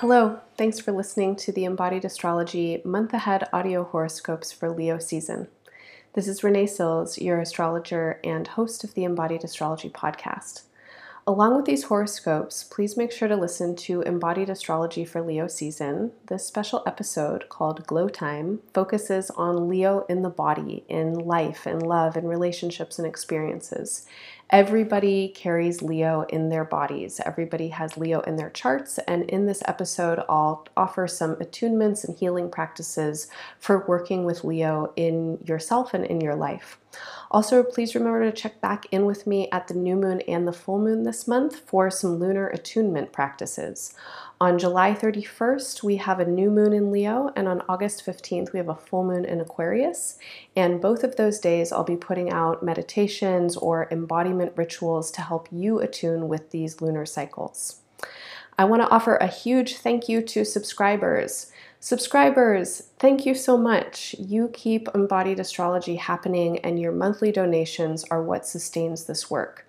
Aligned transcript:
Hello, 0.00 0.40
thanks 0.56 0.80
for 0.80 0.92
listening 0.92 1.36
to 1.36 1.52
the 1.52 1.66
Embodied 1.66 2.06
Astrology 2.06 2.80
month 2.86 3.12
ahead 3.12 3.46
audio 3.52 3.84
horoscopes 3.84 4.50
for 4.50 4.70
Leo 4.70 4.98
season. 4.98 5.48
This 6.14 6.26
is 6.26 6.42
Renee 6.42 6.68
Sills, 6.68 7.18
your 7.18 7.38
astrologer 7.38 8.18
and 8.24 8.48
host 8.48 8.82
of 8.82 8.94
the 8.94 9.04
Embodied 9.04 9.44
Astrology 9.44 9.90
podcast. 9.90 10.62
Along 11.26 11.54
with 11.54 11.66
these 11.66 11.84
horoscopes, 11.84 12.64
please 12.64 12.96
make 12.96 13.12
sure 13.12 13.28
to 13.28 13.36
listen 13.36 13.76
to 13.76 14.00
Embodied 14.00 14.48
Astrology 14.48 15.04
for 15.04 15.20
Leo 15.20 15.46
season. 15.46 16.12
This 16.28 16.46
special 16.46 16.82
episode 16.86 17.50
called 17.50 17.86
Glow 17.86 18.08
Time 18.08 18.60
focuses 18.72 19.28
on 19.32 19.68
Leo 19.68 20.06
in 20.08 20.22
the 20.22 20.30
body, 20.30 20.82
in 20.88 21.12
life 21.12 21.66
and 21.66 21.86
love 21.86 22.16
and 22.16 22.26
relationships 22.26 22.98
and 22.98 23.06
experiences. 23.06 24.06
Everybody 24.52 25.28
carries 25.28 25.80
Leo 25.80 26.22
in 26.22 26.48
their 26.48 26.64
bodies. 26.64 27.20
Everybody 27.24 27.68
has 27.68 27.96
Leo 27.96 28.18
in 28.22 28.34
their 28.34 28.50
charts. 28.50 28.98
And 29.06 29.30
in 29.30 29.46
this 29.46 29.62
episode, 29.66 30.24
I'll 30.28 30.66
offer 30.76 31.06
some 31.06 31.36
attunements 31.36 32.04
and 32.04 32.18
healing 32.18 32.50
practices 32.50 33.28
for 33.60 33.86
working 33.86 34.24
with 34.24 34.42
Leo 34.42 34.92
in 34.96 35.38
yourself 35.44 35.94
and 35.94 36.04
in 36.04 36.20
your 36.20 36.34
life. 36.34 36.79
Also, 37.30 37.62
please 37.62 37.94
remember 37.94 38.24
to 38.24 38.36
check 38.36 38.60
back 38.60 38.86
in 38.90 39.04
with 39.04 39.26
me 39.26 39.48
at 39.52 39.68
the 39.68 39.74
new 39.74 39.94
moon 39.94 40.20
and 40.22 40.48
the 40.48 40.52
full 40.52 40.78
moon 40.78 41.04
this 41.04 41.28
month 41.28 41.60
for 41.60 41.90
some 41.90 42.18
lunar 42.18 42.48
attunement 42.48 43.12
practices. 43.12 43.94
On 44.40 44.58
July 44.58 44.94
31st, 44.94 45.82
we 45.82 45.96
have 45.96 46.18
a 46.18 46.24
new 46.24 46.50
moon 46.50 46.72
in 46.72 46.90
Leo, 46.90 47.30
and 47.36 47.46
on 47.46 47.62
August 47.68 48.04
15th, 48.04 48.52
we 48.52 48.58
have 48.58 48.70
a 48.70 48.74
full 48.74 49.04
moon 49.04 49.24
in 49.24 49.40
Aquarius. 49.40 50.18
And 50.56 50.80
both 50.80 51.04
of 51.04 51.16
those 51.16 51.38
days, 51.38 51.70
I'll 51.70 51.84
be 51.84 51.96
putting 51.96 52.30
out 52.30 52.62
meditations 52.62 53.56
or 53.56 53.86
embodiment 53.90 54.52
rituals 54.56 55.10
to 55.12 55.20
help 55.20 55.46
you 55.52 55.78
attune 55.78 56.26
with 56.26 56.50
these 56.50 56.80
lunar 56.80 57.06
cycles. 57.06 57.82
I 58.58 58.64
want 58.64 58.82
to 58.82 58.90
offer 58.90 59.16
a 59.16 59.26
huge 59.26 59.76
thank 59.76 60.08
you 60.08 60.20
to 60.22 60.44
subscribers. 60.44 61.49
Subscribers, 61.82 62.90
thank 62.98 63.24
you 63.24 63.34
so 63.34 63.56
much. 63.56 64.14
You 64.18 64.48
keep 64.52 64.88
embodied 64.94 65.40
astrology 65.40 65.96
happening, 65.96 66.58
and 66.58 66.78
your 66.78 66.92
monthly 66.92 67.32
donations 67.32 68.04
are 68.10 68.22
what 68.22 68.46
sustains 68.46 69.06
this 69.06 69.30
work. 69.30 69.64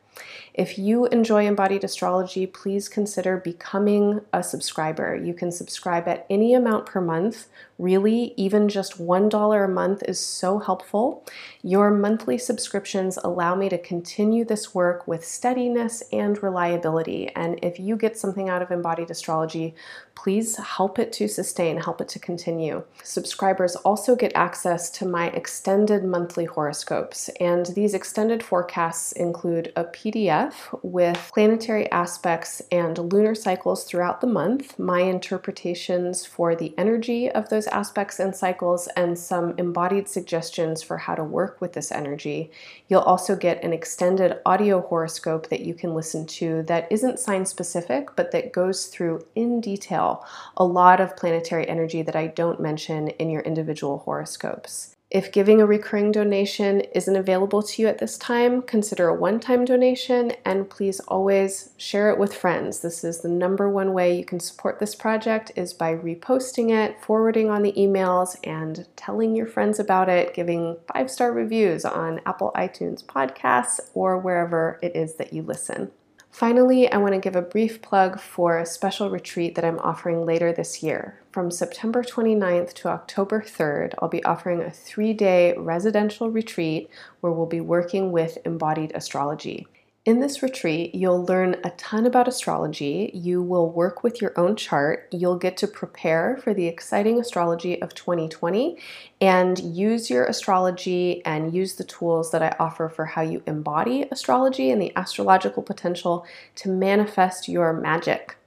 If 0.53 0.77
you 0.77 1.05
enjoy 1.05 1.47
embodied 1.47 1.85
astrology, 1.85 2.45
please 2.45 2.89
consider 2.89 3.37
becoming 3.37 4.21
a 4.33 4.43
subscriber. 4.43 5.15
You 5.15 5.33
can 5.33 5.49
subscribe 5.51 6.09
at 6.09 6.25
any 6.29 6.53
amount 6.53 6.85
per 6.85 6.99
month. 6.99 7.47
Really, 7.79 8.33
even 8.35 8.67
just 8.67 8.99
$1 8.99 9.65
a 9.65 9.67
month 9.67 10.03
is 10.07 10.19
so 10.19 10.59
helpful. 10.59 11.25
Your 11.63 11.89
monthly 11.89 12.37
subscriptions 12.37 13.17
allow 13.23 13.55
me 13.55 13.69
to 13.69 13.77
continue 13.77 14.43
this 14.43 14.75
work 14.75 15.07
with 15.07 15.25
steadiness 15.25 16.03
and 16.11 16.41
reliability. 16.43 17.29
And 17.29 17.57
if 17.63 17.79
you 17.79 17.95
get 17.95 18.17
something 18.17 18.49
out 18.49 18.61
of 18.61 18.71
embodied 18.71 19.09
astrology, 19.09 19.73
please 20.15 20.57
help 20.57 20.99
it 20.99 21.11
to 21.13 21.27
sustain, 21.27 21.77
help 21.77 22.01
it 22.01 22.09
to 22.09 22.19
continue. 22.19 22.83
Subscribers 23.03 23.75
also 23.77 24.15
get 24.15 24.31
access 24.35 24.89
to 24.91 25.05
my 25.05 25.29
extended 25.29 26.03
monthly 26.03 26.45
horoscopes, 26.45 27.29
and 27.39 27.67
these 27.67 27.93
extended 27.93 28.43
forecasts 28.43 29.13
include 29.13 29.71
a 29.75 29.83
PDF 30.01 30.53
with 30.81 31.29
planetary 31.31 31.89
aspects 31.91 32.59
and 32.71 32.97
lunar 32.97 33.35
cycles 33.35 33.83
throughout 33.83 34.19
the 34.19 34.25
month, 34.25 34.79
my 34.79 35.01
interpretations 35.01 36.25
for 36.25 36.55
the 36.55 36.73
energy 36.75 37.29
of 37.29 37.49
those 37.49 37.67
aspects 37.67 38.19
and 38.19 38.35
cycles, 38.35 38.87
and 38.95 39.19
some 39.19 39.53
embodied 39.59 40.07
suggestions 40.07 40.81
for 40.81 40.97
how 40.97 41.13
to 41.13 41.23
work 41.23 41.61
with 41.61 41.73
this 41.73 41.91
energy. 41.91 42.49
You'll 42.87 43.01
also 43.01 43.35
get 43.35 43.63
an 43.63 43.73
extended 43.73 44.39
audio 44.43 44.81
horoscope 44.81 45.49
that 45.49 45.61
you 45.61 45.75
can 45.75 45.93
listen 45.93 46.25
to 46.27 46.63
that 46.63 46.91
isn't 46.91 47.19
sign 47.19 47.45
specific, 47.45 48.15
but 48.15 48.31
that 48.31 48.51
goes 48.51 48.87
through 48.87 49.23
in 49.35 49.61
detail 49.61 50.25
a 50.57 50.65
lot 50.65 50.99
of 50.99 51.15
planetary 51.15 51.69
energy 51.69 52.01
that 52.01 52.15
I 52.15 52.25
don't 52.25 52.59
mention 52.59 53.09
in 53.09 53.29
your 53.29 53.43
individual 53.43 53.99
horoscopes. 53.99 54.95
If 55.11 55.33
giving 55.33 55.59
a 55.59 55.65
recurring 55.65 56.13
donation 56.13 56.79
isn't 56.95 57.17
available 57.17 57.61
to 57.61 57.81
you 57.81 57.89
at 57.89 57.97
this 57.97 58.17
time, 58.17 58.61
consider 58.61 59.09
a 59.09 59.13
one 59.13 59.41
time 59.41 59.65
donation 59.65 60.31
and 60.45 60.69
please 60.69 61.01
always 61.01 61.71
share 61.75 62.09
it 62.11 62.17
with 62.17 62.33
friends. 62.33 62.79
This 62.79 63.03
is 63.03 63.19
the 63.19 63.27
number 63.27 63.69
one 63.69 63.91
way 63.91 64.17
you 64.17 64.23
can 64.23 64.39
support 64.39 64.79
this 64.79 64.95
project 64.95 65.51
is 65.57 65.73
by 65.73 65.93
reposting 65.93 66.71
it, 66.71 66.95
forwarding 67.03 67.49
on 67.49 67.61
the 67.61 67.73
emails, 67.73 68.37
and 68.45 68.87
telling 68.95 69.35
your 69.35 69.47
friends 69.47 69.79
about 69.79 70.07
it, 70.07 70.33
giving 70.33 70.77
five 70.93 71.11
star 71.11 71.33
reviews 71.33 71.83
on 71.83 72.21
Apple 72.25 72.53
iTunes 72.55 73.03
podcasts 73.03 73.81
or 73.93 74.17
wherever 74.17 74.79
it 74.81 74.95
is 74.95 75.15
that 75.15 75.33
you 75.33 75.41
listen. 75.41 75.91
Finally, 76.31 76.89
I 76.89 76.97
want 76.97 77.13
to 77.13 77.19
give 77.19 77.35
a 77.35 77.41
brief 77.41 77.81
plug 77.81 78.19
for 78.19 78.57
a 78.57 78.65
special 78.65 79.09
retreat 79.09 79.53
that 79.55 79.65
I'm 79.65 79.79
offering 79.79 80.25
later 80.25 80.53
this 80.53 80.81
year. 80.81 81.19
From 81.29 81.51
September 81.51 82.03
29th 82.03 82.73
to 82.75 82.87
October 82.87 83.41
3rd, 83.41 83.93
I'll 83.99 84.07
be 84.07 84.23
offering 84.23 84.61
a 84.61 84.71
three 84.71 85.13
day 85.13 85.53
residential 85.57 86.31
retreat 86.31 86.89
where 87.19 87.33
we'll 87.33 87.45
be 87.45 87.59
working 87.59 88.13
with 88.13 88.37
embodied 88.45 88.93
astrology. 88.95 89.67
In 90.03 90.19
this 90.19 90.41
retreat, 90.41 90.95
you'll 90.95 91.25
learn 91.25 91.57
a 91.63 91.69
ton 91.71 92.07
about 92.07 92.27
astrology. 92.27 93.11
You 93.13 93.43
will 93.43 93.71
work 93.71 94.01
with 94.01 94.19
your 94.19 94.33
own 94.35 94.55
chart. 94.55 95.07
You'll 95.11 95.37
get 95.37 95.57
to 95.57 95.67
prepare 95.67 96.39
for 96.43 96.55
the 96.55 96.65
exciting 96.65 97.19
astrology 97.19 97.79
of 97.79 97.93
2020 97.93 98.79
and 99.21 99.59
use 99.59 100.09
your 100.09 100.25
astrology 100.25 101.23
and 101.23 101.53
use 101.53 101.75
the 101.75 101.83
tools 101.83 102.31
that 102.31 102.41
I 102.41 102.55
offer 102.59 102.89
for 102.89 103.05
how 103.05 103.21
you 103.21 103.43
embody 103.45 104.07
astrology 104.09 104.71
and 104.71 104.81
the 104.81 104.91
astrological 104.95 105.61
potential 105.61 106.25
to 106.55 106.69
manifest 106.69 107.47
your 107.47 107.71
magic. 107.71 108.37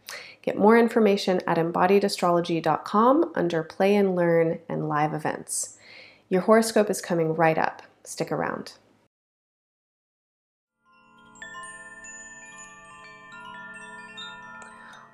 Get 0.43 0.59
more 0.59 0.77
information 0.77 1.41
at 1.47 1.57
embodiedastrology.com 1.57 3.31
under 3.37 3.63
Play 3.63 3.95
and 3.95 4.17
Learn 4.17 4.59
and 4.69 4.89
Live 4.89 5.15
Events. 5.15 5.79
Your 6.29 6.41
horoscope 6.41 6.91
is 6.91 7.01
coming 7.01 7.33
right 7.33 7.57
up. 7.57 7.83
Stick 8.03 8.33
around. 8.33 8.73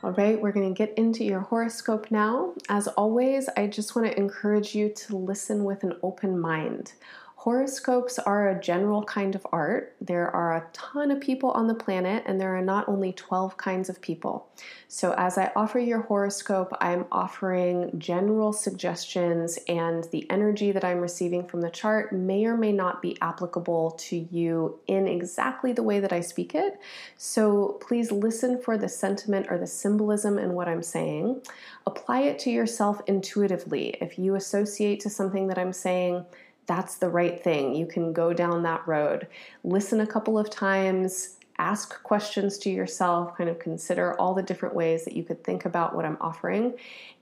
All 0.03 0.12
right, 0.12 0.41
we're 0.41 0.53
going 0.53 0.72
to 0.72 0.78
get 0.78 0.97
into 0.97 1.25
your 1.25 1.41
horoscope 1.41 2.11
now. 2.11 2.55
As 2.71 2.88
always, 2.88 3.50
I 3.55 3.66
just 3.66 3.94
want 3.94 4.11
to 4.11 4.19
encourage 4.19 4.75
you 4.75 4.88
to 4.88 5.16
listen 5.19 5.62
with 5.62 5.84
an 5.84 5.93
open 6.03 6.41
mind. 6.41 6.94
Horoscopes 7.41 8.19
are 8.19 8.51
a 8.51 8.61
general 8.61 9.03
kind 9.03 9.34
of 9.34 9.47
art. 9.51 9.95
There 9.99 10.28
are 10.31 10.59
a 10.59 10.67
ton 10.75 11.11
of 11.11 11.23
people 11.23 11.53
on 11.53 11.69
the 11.69 11.75
planet, 11.75 12.23
and 12.27 12.39
there 12.39 12.55
are 12.55 12.61
not 12.61 12.87
only 12.87 13.15
12 13.15 13.56
kinds 13.56 13.89
of 13.89 14.03
people. 14.03 14.51
So, 14.89 15.15
as 15.17 15.39
I 15.39 15.51
offer 15.56 15.78
your 15.78 16.03
horoscope, 16.03 16.71
I'm 16.83 17.06
offering 17.11 17.99
general 17.99 18.53
suggestions, 18.53 19.59
and 19.69 20.05
the 20.12 20.31
energy 20.31 20.71
that 20.71 20.84
I'm 20.84 21.01
receiving 21.01 21.47
from 21.47 21.62
the 21.62 21.71
chart 21.71 22.12
may 22.12 22.45
or 22.45 22.59
may 22.59 22.73
not 22.73 23.01
be 23.01 23.17
applicable 23.23 23.93
to 23.93 24.28
you 24.31 24.78
in 24.87 25.09
exactly 25.09 25.72
the 25.72 25.83
way 25.83 25.99
that 25.99 26.12
I 26.12 26.21
speak 26.21 26.55
it. 26.55 26.78
So, 27.17 27.78
please 27.81 28.12
listen 28.12 28.61
for 28.61 28.77
the 28.77 28.91
sentiment 28.91 29.47
or 29.49 29.57
the 29.57 29.67
symbolism 29.67 30.39
in 30.39 30.53
what 30.53 30.69
I'm 30.69 30.83
saying. 30.83 31.41
Apply 31.87 32.21
it 32.21 32.39
to 32.41 32.51
yourself 32.51 33.01
intuitively. 33.07 33.97
If 34.03 34.19
you 34.19 34.34
associate 34.34 35.01
to 35.01 35.09
something 35.09 35.47
that 35.47 35.57
I'm 35.57 35.72
saying, 35.72 36.27
that's 36.70 36.98
the 36.98 37.08
right 37.08 37.42
thing. 37.42 37.75
You 37.75 37.84
can 37.84 38.12
go 38.12 38.32
down 38.32 38.62
that 38.62 38.86
road. 38.86 39.26
Listen 39.64 40.03
a 40.03 40.06
couple 40.06 40.38
of 40.38 40.50
times, 40.50 41.36
ask 41.58 42.00
questions 42.04 42.58
to 42.58 42.70
yourself, 42.70 43.36
kind 43.36 43.50
of 43.50 43.58
consider 43.58 44.14
all 44.20 44.34
the 44.34 44.42
different 44.44 44.76
ways 44.76 45.04
that 45.04 45.14
you 45.14 45.25
could 45.25 45.42
think 45.42 45.64
about 45.64 45.97
what 45.97 46.04
I'm 46.04 46.16
offering, 46.20 46.75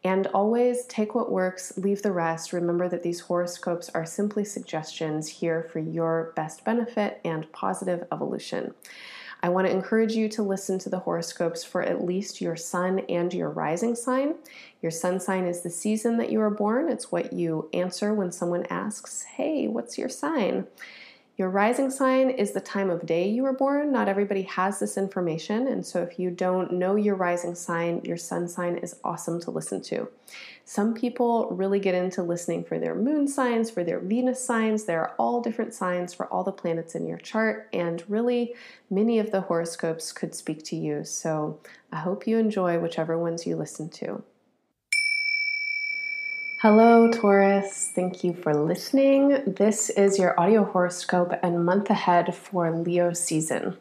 and 0.04 0.26
always 0.28 0.84
take 0.84 1.14
what 1.14 1.32
works, 1.32 1.78
leave 1.78 2.02
the 2.02 2.12
rest. 2.12 2.52
Remember 2.52 2.90
that 2.90 3.02
these 3.02 3.20
horoscopes 3.20 3.88
are 3.94 4.04
simply 4.04 4.44
suggestions 4.44 5.26
here 5.26 5.66
for 5.72 5.78
your 5.78 6.34
best 6.36 6.62
benefit 6.62 7.18
and 7.24 7.50
positive 7.50 8.06
evolution. 8.12 8.74
I 9.42 9.48
want 9.50 9.66
to 9.66 9.72
encourage 9.72 10.12
you 10.12 10.28
to 10.30 10.42
listen 10.42 10.78
to 10.80 10.90
the 10.90 10.98
horoscopes 10.98 11.62
for 11.62 11.82
at 11.82 12.04
least 12.04 12.40
your 12.40 12.56
sun 12.56 13.00
and 13.08 13.32
your 13.32 13.50
rising 13.50 13.94
sign. 13.94 14.34
Your 14.82 14.90
sun 14.90 15.20
sign 15.20 15.44
is 15.44 15.60
the 15.62 15.70
season 15.70 16.16
that 16.18 16.30
you 16.30 16.40
are 16.40 16.50
born, 16.50 16.88
it's 16.88 17.12
what 17.12 17.32
you 17.32 17.68
answer 17.72 18.12
when 18.12 18.32
someone 18.32 18.66
asks, 18.70 19.22
Hey, 19.22 19.68
what's 19.68 19.98
your 19.98 20.08
sign? 20.08 20.66
Your 21.38 21.50
rising 21.50 21.88
sign 21.88 22.30
is 22.30 22.50
the 22.50 22.60
time 22.60 22.90
of 22.90 23.06
day 23.06 23.28
you 23.28 23.44
were 23.44 23.52
born. 23.52 23.92
Not 23.92 24.08
everybody 24.08 24.42
has 24.42 24.80
this 24.80 24.98
information, 24.98 25.68
and 25.68 25.86
so 25.86 26.02
if 26.02 26.18
you 26.18 26.32
don't 26.32 26.72
know 26.72 26.96
your 26.96 27.14
rising 27.14 27.54
sign, 27.54 28.00
your 28.02 28.16
sun 28.16 28.48
sign 28.48 28.76
is 28.78 28.96
awesome 29.04 29.40
to 29.42 29.52
listen 29.52 29.80
to. 29.82 30.08
Some 30.64 30.94
people 30.94 31.48
really 31.52 31.78
get 31.78 31.94
into 31.94 32.24
listening 32.24 32.64
for 32.64 32.80
their 32.80 32.96
moon 32.96 33.28
signs, 33.28 33.70
for 33.70 33.84
their 33.84 34.00
Venus 34.00 34.44
signs. 34.44 34.82
There 34.82 35.00
are 35.00 35.14
all 35.16 35.40
different 35.40 35.74
signs 35.74 36.12
for 36.12 36.26
all 36.26 36.42
the 36.42 36.50
planets 36.50 36.96
in 36.96 37.06
your 37.06 37.18
chart, 37.18 37.68
and 37.72 38.02
really 38.08 38.56
many 38.90 39.20
of 39.20 39.30
the 39.30 39.42
horoscopes 39.42 40.10
could 40.10 40.34
speak 40.34 40.64
to 40.64 40.76
you. 40.76 41.04
So 41.04 41.60
I 41.92 41.98
hope 41.98 42.26
you 42.26 42.38
enjoy 42.38 42.80
whichever 42.80 43.16
ones 43.16 43.46
you 43.46 43.54
listen 43.54 43.90
to. 43.90 44.24
Hello, 46.60 47.08
Taurus. 47.08 47.92
Thank 47.94 48.24
you 48.24 48.34
for 48.34 48.52
listening. 48.52 49.44
This 49.46 49.90
is 49.90 50.18
your 50.18 50.38
audio 50.40 50.64
horoscope 50.64 51.32
and 51.40 51.64
month 51.64 51.88
ahead 51.88 52.34
for 52.34 52.68
Leo 52.72 53.12
season. 53.12 53.76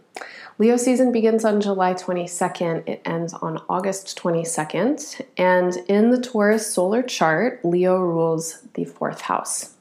Leo 0.59 0.77
season 0.77 1.11
begins 1.11 1.43
on 1.43 1.59
July 1.59 1.95
22nd, 1.95 2.87
it 2.87 3.01
ends 3.03 3.33
on 3.33 3.59
August 3.67 4.15
22nd, 4.19 5.21
and 5.37 5.77
in 5.87 6.11
the 6.11 6.21
Taurus 6.21 6.71
solar 6.71 7.01
chart, 7.01 7.65
Leo 7.65 7.97
rules 7.97 8.59
the 8.75 8.85
fourth 8.85 9.21
house. 9.21 9.73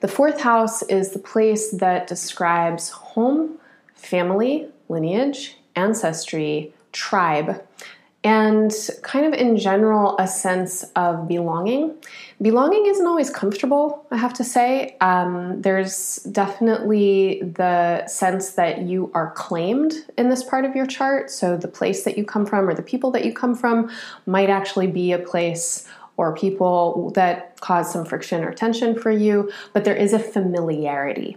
The 0.00 0.08
fourth 0.08 0.42
house 0.42 0.82
is 0.82 1.12
the 1.12 1.18
place 1.20 1.70
that 1.70 2.06
describes 2.06 2.90
home, 2.90 3.58
family, 3.94 4.68
lineage, 4.90 5.56
ancestry, 5.76 6.74
tribe, 6.92 7.66
and 8.24 8.72
kind 9.02 9.26
of 9.26 9.34
in 9.34 9.58
general 9.58 10.16
a 10.18 10.26
sense 10.26 10.82
of 10.96 11.28
belonging. 11.28 11.94
Belonging 12.40 12.86
isn't 12.86 13.06
always 13.06 13.30
comfortable, 13.30 14.06
I 14.10 14.16
have 14.16 14.32
to 14.34 14.44
say. 14.44 14.96
Um, 15.00 15.60
there's 15.60 16.16
definitely 16.32 17.42
the 17.42 18.06
sense 18.06 18.52
that 18.52 18.82
you 18.82 19.12
are 19.14 19.30
claimed 19.32 19.92
in 20.16 20.30
this 20.30 20.42
part 20.42 20.64
of 20.64 20.74
your 20.74 20.86
chart. 20.86 21.30
So 21.30 21.56
the 21.56 21.68
place 21.68 22.04
that 22.04 22.18
you 22.18 22.24
come 22.24 22.46
from 22.46 22.68
or 22.68 22.74
the 22.74 22.82
people 22.82 23.10
that 23.12 23.24
you 23.24 23.32
come 23.32 23.54
from 23.54 23.90
might 24.26 24.50
actually 24.50 24.88
be 24.88 25.12
a 25.12 25.18
place 25.18 25.86
or 26.16 26.34
people 26.34 27.10
that 27.14 27.60
cause 27.60 27.92
some 27.92 28.04
friction 28.04 28.44
or 28.44 28.52
tension 28.52 28.98
for 28.98 29.10
you, 29.10 29.50
but 29.72 29.84
there 29.84 29.96
is 29.96 30.12
a 30.12 30.18
familiarity. 30.18 31.36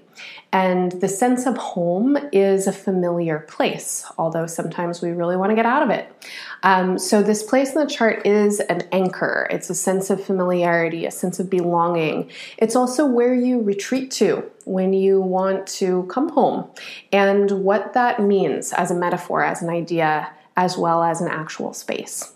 And 0.52 0.92
the 0.94 1.08
sense 1.08 1.46
of 1.46 1.58
home 1.58 2.18
is 2.32 2.68
a 2.68 2.72
familiar 2.72 3.40
place, 3.40 4.06
although 4.18 4.46
sometimes 4.46 5.02
we 5.02 5.10
really 5.10 5.36
want 5.36 5.52
to 5.52 5.56
get 5.56 5.66
out 5.66 5.84
of 5.84 5.90
it. 5.90 6.12
Um, 6.64 6.98
so, 6.98 7.22
this 7.22 7.44
place 7.44 7.74
in 7.74 7.80
the 7.80 7.90
chart 7.90 8.26
is 8.26 8.60
an 8.60 8.84
anchor. 8.92 9.48
It's 9.50 9.70
a 9.70 9.76
sense 9.76 10.10
of 10.10 10.24
familiarity, 10.24 11.06
a 11.06 11.12
sense 11.12 11.40
of 11.40 11.50
belonging. 11.50 12.30
It's 12.58 12.76
also 12.76 13.06
where 13.06 13.34
you 13.34 13.62
retreat 13.62 14.12
to 14.12 14.50
when 14.66 14.94
you 14.94 15.22
want 15.22 15.68
to 15.68 16.04
come 16.04 16.30
home, 16.30 16.70
and 17.12 17.50
what 17.64 17.94
that 17.94 18.22
means 18.22 18.74
as 18.74 18.92
a 18.92 18.96
metaphor, 18.96 19.44
as 19.44 19.62
an 19.62 19.70
idea, 19.70 20.30
as 20.56 20.78
well 20.78 21.04
as 21.04 21.22
an 21.22 21.30
actual 21.30 21.74
space. 21.74 22.34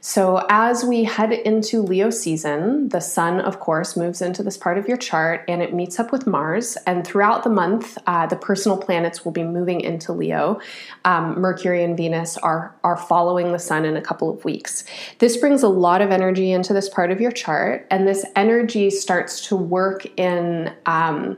So, 0.00 0.46
as 0.48 0.84
we 0.84 1.04
head 1.04 1.32
into 1.32 1.82
Leo 1.82 2.10
season, 2.10 2.88
the 2.90 3.00
sun, 3.00 3.40
of 3.40 3.58
course, 3.58 3.96
moves 3.96 4.22
into 4.22 4.42
this 4.42 4.56
part 4.56 4.78
of 4.78 4.86
your 4.86 4.96
chart 4.96 5.44
and 5.48 5.60
it 5.60 5.74
meets 5.74 5.98
up 5.98 6.12
with 6.12 6.26
Mars. 6.26 6.76
And 6.86 7.04
throughout 7.04 7.42
the 7.42 7.50
month, 7.50 7.98
uh, 8.06 8.26
the 8.26 8.36
personal 8.36 8.78
planets 8.78 9.24
will 9.24 9.32
be 9.32 9.42
moving 9.42 9.80
into 9.80 10.12
Leo. 10.12 10.60
Um, 11.04 11.40
Mercury 11.40 11.82
and 11.82 11.96
Venus 11.96 12.36
are, 12.38 12.74
are 12.84 12.96
following 12.96 13.52
the 13.52 13.58
sun 13.58 13.84
in 13.84 13.96
a 13.96 14.02
couple 14.02 14.30
of 14.30 14.44
weeks. 14.44 14.84
This 15.18 15.36
brings 15.36 15.64
a 15.64 15.68
lot 15.68 16.00
of 16.00 16.10
energy 16.10 16.52
into 16.52 16.72
this 16.72 16.88
part 16.88 17.10
of 17.10 17.20
your 17.20 17.32
chart, 17.32 17.86
and 17.90 18.06
this 18.06 18.24
energy 18.36 18.90
starts 18.90 19.46
to 19.48 19.56
work 19.56 20.06
in. 20.16 20.72
Um, 20.86 21.36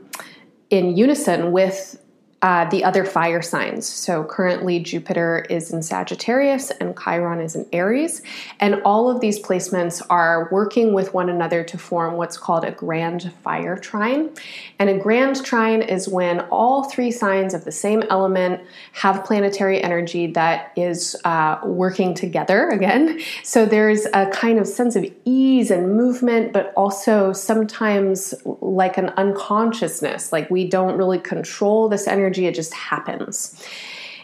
in 0.71 0.95
unison 0.95 1.51
with 1.51 2.00
uh, 2.41 2.67
the 2.69 2.83
other 2.83 3.05
fire 3.05 3.41
signs. 3.41 3.85
So 3.85 4.23
currently, 4.23 4.79
Jupiter 4.79 5.45
is 5.47 5.71
in 5.71 5.83
Sagittarius 5.83 6.71
and 6.71 6.97
Chiron 6.97 7.39
is 7.39 7.55
in 7.55 7.67
Aries. 7.71 8.23
And 8.59 8.81
all 8.83 9.11
of 9.11 9.21
these 9.21 9.39
placements 9.39 10.01
are 10.09 10.49
working 10.51 10.93
with 10.93 11.13
one 11.13 11.29
another 11.29 11.63
to 11.63 11.77
form 11.77 12.15
what's 12.15 12.37
called 12.37 12.65
a 12.65 12.71
grand 12.71 13.31
fire 13.43 13.77
trine. 13.77 14.31
And 14.79 14.89
a 14.89 14.97
grand 14.97 15.45
trine 15.45 15.83
is 15.83 16.07
when 16.07 16.39
all 16.49 16.85
three 16.85 17.11
signs 17.11 17.53
of 17.53 17.63
the 17.63 17.71
same 17.71 18.01
element 18.09 18.61
have 18.93 19.23
planetary 19.23 19.83
energy 19.83 20.25
that 20.27 20.71
is 20.75 21.15
uh, 21.23 21.59
working 21.63 22.15
together 22.15 22.69
again. 22.69 23.21
So 23.43 23.67
there's 23.67 24.07
a 24.15 24.25
kind 24.31 24.57
of 24.57 24.65
sense 24.65 24.95
of 24.95 25.05
ease 25.25 25.69
and 25.69 25.95
movement, 25.95 26.53
but 26.53 26.73
also 26.75 27.33
sometimes 27.33 28.33
like 28.45 28.97
an 28.97 29.09
unconsciousness, 29.09 30.31
like 30.31 30.49
we 30.49 30.67
don't 30.67 30.97
really 30.97 31.19
control 31.19 31.87
this 31.87 32.07
energy 32.07 32.30
energy, 32.31 32.47
it 32.47 32.55
just 32.55 32.73
happens. 32.73 33.61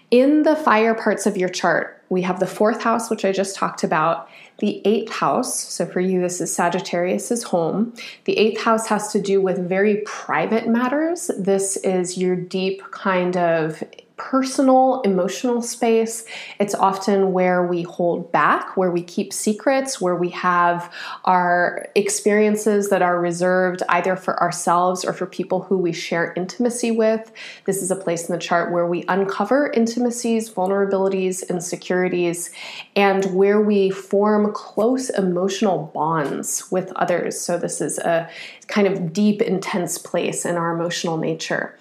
In 0.10 0.44
the 0.44 0.56
fire 0.56 0.96
parts 0.96 1.26
of 1.26 1.36
your 1.36 1.50
chart, 1.50 2.02
we 2.10 2.22
have 2.22 2.40
the 2.40 2.48
fourth 2.48 2.82
house, 2.82 3.10
which 3.10 3.26
I 3.26 3.34
just 3.34 3.58
talked 3.58 3.84
about, 3.84 4.30
the 4.60 4.82
eighth 4.86 5.12
house. 5.12 5.60
So 5.60 5.86
for 5.86 6.00
you, 6.00 6.22
this 6.22 6.40
is 6.40 6.56
Sagittarius's 6.56 7.44
home. 7.44 7.94
The 8.24 8.38
eighth 8.38 8.62
house 8.62 8.88
has 8.88 9.12
to 9.12 9.22
do 9.22 9.42
with 9.42 9.68
very 9.68 9.98
private 10.06 10.68
matters. 10.68 11.30
This 11.38 11.76
is 11.78 12.18
your 12.18 12.38
deep 12.38 12.82
kind 12.92 13.36
of 13.36 13.84
personal, 14.18 15.02
emotional 15.02 15.62
space. 15.62 16.26
It's 16.60 16.74
often 16.74 17.34
where 17.34 17.66
we 17.66 17.84
hold 17.84 18.32
back, 18.32 18.76
where 18.76 18.90
we 18.90 19.04
keep 19.04 19.32
secrets, 19.32 20.02
where 20.02 20.16
we 20.16 20.30
have 20.30 20.92
our 21.26 21.88
experiences 21.94 22.90
that 22.90 23.04
are 23.04 23.20
reserved 23.22 23.84
either 23.90 24.16
for 24.16 24.42
ourselves 24.42 25.06
or 25.06 25.14
for 25.14 25.28
people 25.28 25.62
who 25.62 25.78
we 25.78 25.94
share 25.94 26.34
intimacy 26.36 26.90
with. 26.90 27.32
This 27.66 27.84
is 27.84 27.92
a 27.92 27.96
place 27.96 28.28
in 28.28 28.34
the 28.34 28.42
chart 28.42 28.72
where 28.72 28.88
we 28.88 29.06
uncover 29.08 29.72
intimacies, 29.72 30.50
vulnerabilities, 30.50 31.48
insecurities, 31.48 32.50
and 32.96 33.26
where 33.36 33.62
we 33.62 33.92
form 33.92 34.52
close 34.52 35.12
emotional 35.12 35.92
bonds 35.94 36.72
with 36.72 36.92
others. 36.96 37.40
So, 37.40 37.60
this 37.60 37.82
is 37.82 38.00
a 38.00 38.28
kind 38.68 38.88
of 38.88 39.14
deep, 39.14 39.44
intense 39.44 40.00
place 40.00 40.44
in 40.44 40.56
our 40.56 40.72
emotional 40.72 41.18
nature. 41.18 41.78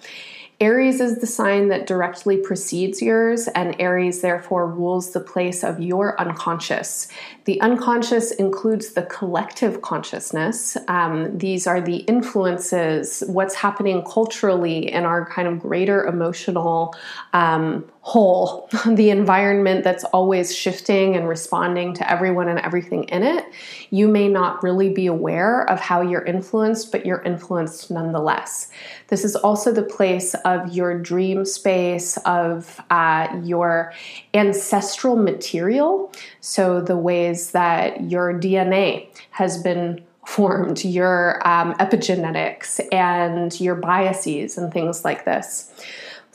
Aries 0.59 0.99
is 0.99 1.19
the 1.19 1.27
sign 1.27 1.67
that 1.67 1.85
directly 1.85 2.37
precedes 2.37 2.99
yours, 2.99 3.47
and 3.49 3.75
Aries 3.79 4.21
therefore 4.21 4.67
rules 4.67 5.11
the 5.11 5.19
place 5.19 5.63
of 5.63 5.79
your 5.79 6.19
unconscious. 6.19 7.07
The 7.45 7.61
unconscious 7.61 8.31
includes 8.31 8.93
the 8.93 9.03
collective 9.03 9.83
consciousness. 9.83 10.75
Um, 10.87 11.37
these 11.37 11.67
are 11.67 11.79
the 11.79 11.97
influences, 11.97 13.23
what's 13.27 13.53
happening 13.53 14.03
culturally 14.03 14.91
in 14.91 15.03
our 15.05 15.27
kind 15.29 15.47
of 15.47 15.59
greater 15.59 16.03
emotional 16.05 16.95
um, 17.33 17.85
whole, 18.07 18.69
the 18.85 19.09
environment 19.09 19.83
that's 19.83 20.05
always 20.05 20.55
shifting 20.55 21.17
and 21.17 21.27
responding 21.27 21.93
to 21.93 22.09
everyone 22.09 22.47
and 22.47 22.57
everything 22.59 23.03
in 23.09 23.21
it. 23.21 23.43
You 23.89 24.07
may 24.07 24.29
not 24.29 24.63
really 24.63 24.87
be 24.87 25.07
aware 25.07 25.69
of 25.69 25.81
how 25.81 25.99
you're 25.99 26.23
influenced, 26.23 26.89
but 26.89 27.05
you're 27.05 27.21
influenced 27.23 27.91
nonetheless. 27.91 28.71
This 29.09 29.25
is 29.25 29.35
also 29.35 29.73
the 29.73 29.83
place 29.83 30.35
of 30.45 30.73
your 30.73 30.97
dream 30.97 31.43
space, 31.43 32.15
of 32.23 32.79
uh, 32.89 33.27
your 33.43 33.91
ancestral 34.33 35.17
material. 35.17 36.09
So, 36.39 36.79
the 36.79 36.95
ways 36.95 37.51
that 37.51 38.09
your 38.09 38.39
DNA 38.39 39.09
has 39.31 39.61
been 39.61 40.01
formed, 40.25 40.85
your 40.85 41.45
um, 41.45 41.73
epigenetics, 41.73 42.79
and 42.93 43.59
your 43.59 43.75
biases, 43.75 44.57
and 44.57 44.71
things 44.71 45.03
like 45.03 45.25
this. 45.25 45.73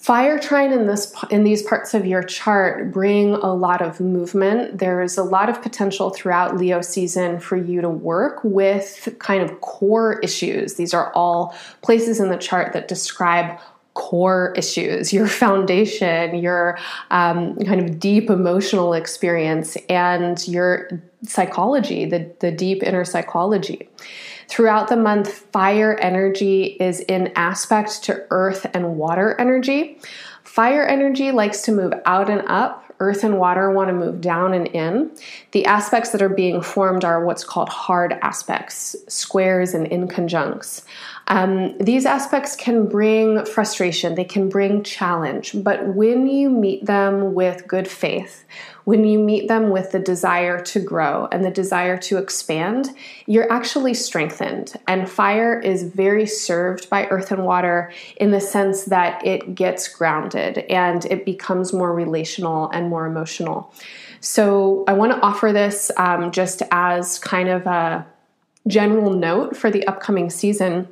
Fire 0.02 0.36
trine 0.36 0.72
in 0.72 0.88
this 0.88 1.14
in 1.30 1.44
these 1.44 1.62
parts 1.62 1.94
of 1.94 2.04
your 2.04 2.24
chart 2.24 2.90
bring 2.90 3.34
a 3.34 3.54
lot 3.54 3.80
of 3.80 4.00
movement. 4.00 4.78
There's 4.78 5.16
a 5.16 5.22
lot 5.22 5.48
of 5.48 5.62
potential 5.62 6.10
throughout 6.10 6.56
Leo 6.56 6.80
season 6.80 7.38
for 7.38 7.56
you 7.56 7.80
to 7.80 7.88
work 7.88 8.40
with 8.42 9.14
kind 9.20 9.44
of 9.44 9.60
core 9.60 10.18
issues. 10.18 10.74
These 10.74 10.92
are 10.92 11.12
all 11.14 11.54
places 11.82 12.18
in 12.18 12.30
the 12.30 12.36
chart 12.36 12.72
that 12.72 12.88
describe 12.88 13.60
core 13.94 14.52
issues, 14.56 15.12
your 15.12 15.28
foundation, 15.28 16.34
your 16.34 16.78
um, 17.12 17.56
kind 17.58 17.80
of 17.80 18.00
deep 18.00 18.28
emotional 18.28 18.94
experience, 18.94 19.76
and 19.88 20.48
your 20.48 21.00
psychology, 21.22 22.06
the, 22.06 22.28
the 22.40 22.50
deep 22.50 22.82
inner 22.82 23.04
psychology. 23.04 23.88
Throughout 24.48 24.88
the 24.88 24.96
month, 24.96 25.30
fire 25.52 25.96
energy 26.00 26.76
is 26.80 27.00
in 27.00 27.32
aspect 27.36 28.02
to 28.04 28.26
earth 28.30 28.66
and 28.74 28.96
water 28.96 29.34
energy. 29.38 29.98
Fire 30.42 30.84
energy 30.84 31.30
likes 31.30 31.62
to 31.62 31.72
move 31.72 31.92
out 32.04 32.28
and 32.28 32.42
up. 32.46 32.80
Earth 33.00 33.24
and 33.24 33.38
water 33.38 33.70
want 33.70 33.88
to 33.88 33.94
move 33.94 34.20
down 34.20 34.54
and 34.54 34.68
in. 34.68 35.10
The 35.52 35.64
aspects 35.64 36.10
that 36.10 36.22
are 36.22 36.28
being 36.28 36.62
formed 36.62 37.04
are 37.04 37.24
what's 37.24 37.42
called 37.42 37.68
hard 37.68 38.12
aspects, 38.22 38.94
squares 39.08 39.74
and 39.74 39.88
inconjuncts. 39.88 40.84
Um, 41.26 41.76
these 41.78 42.06
aspects 42.06 42.54
can 42.54 42.86
bring 42.86 43.44
frustration, 43.44 44.14
they 44.14 44.24
can 44.24 44.48
bring 44.48 44.82
challenge, 44.82 45.52
but 45.54 45.94
when 45.94 46.28
you 46.28 46.50
meet 46.50 46.84
them 46.84 47.34
with 47.34 47.66
good 47.66 47.88
faith, 47.88 48.44
when 48.84 49.04
you 49.04 49.18
meet 49.18 49.48
them 49.48 49.70
with 49.70 49.92
the 49.92 49.98
desire 49.98 50.60
to 50.60 50.80
grow 50.80 51.28
and 51.30 51.44
the 51.44 51.50
desire 51.50 51.96
to 51.96 52.18
expand, 52.18 52.90
you're 53.26 53.50
actually 53.52 53.94
strengthened. 53.94 54.74
And 54.88 55.08
fire 55.08 55.58
is 55.58 55.84
very 55.84 56.26
served 56.26 56.90
by 56.90 57.06
earth 57.06 57.30
and 57.30 57.44
water 57.44 57.92
in 58.16 58.30
the 58.30 58.40
sense 58.40 58.84
that 58.84 59.24
it 59.26 59.54
gets 59.54 59.88
grounded 59.88 60.58
and 60.58 61.04
it 61.06 61.24
becomes 61.24 61.72
more 61.72 61.94
relational 61.94 62.70
and 62.70 62.88
more 62.88 63.06
emotional. 63.06 63.72
So, 64.20 64.84
I 64.86 64.92
want 64.92 65.12
to 65.12 65.20
offer 65.20 65.52
this 65.52 65.90
um, 65.96 66.30
just 66.30 66.62
as 66.70 67.18
kind 67.18 67.48
of 67.48 67.66
a 67.66 68.06
general 68.68 69.10
note 69.10 69.56
for 69.56 69.70
the 69.70 69.84
upcoming 69.88 70.30
season 70.30 70.86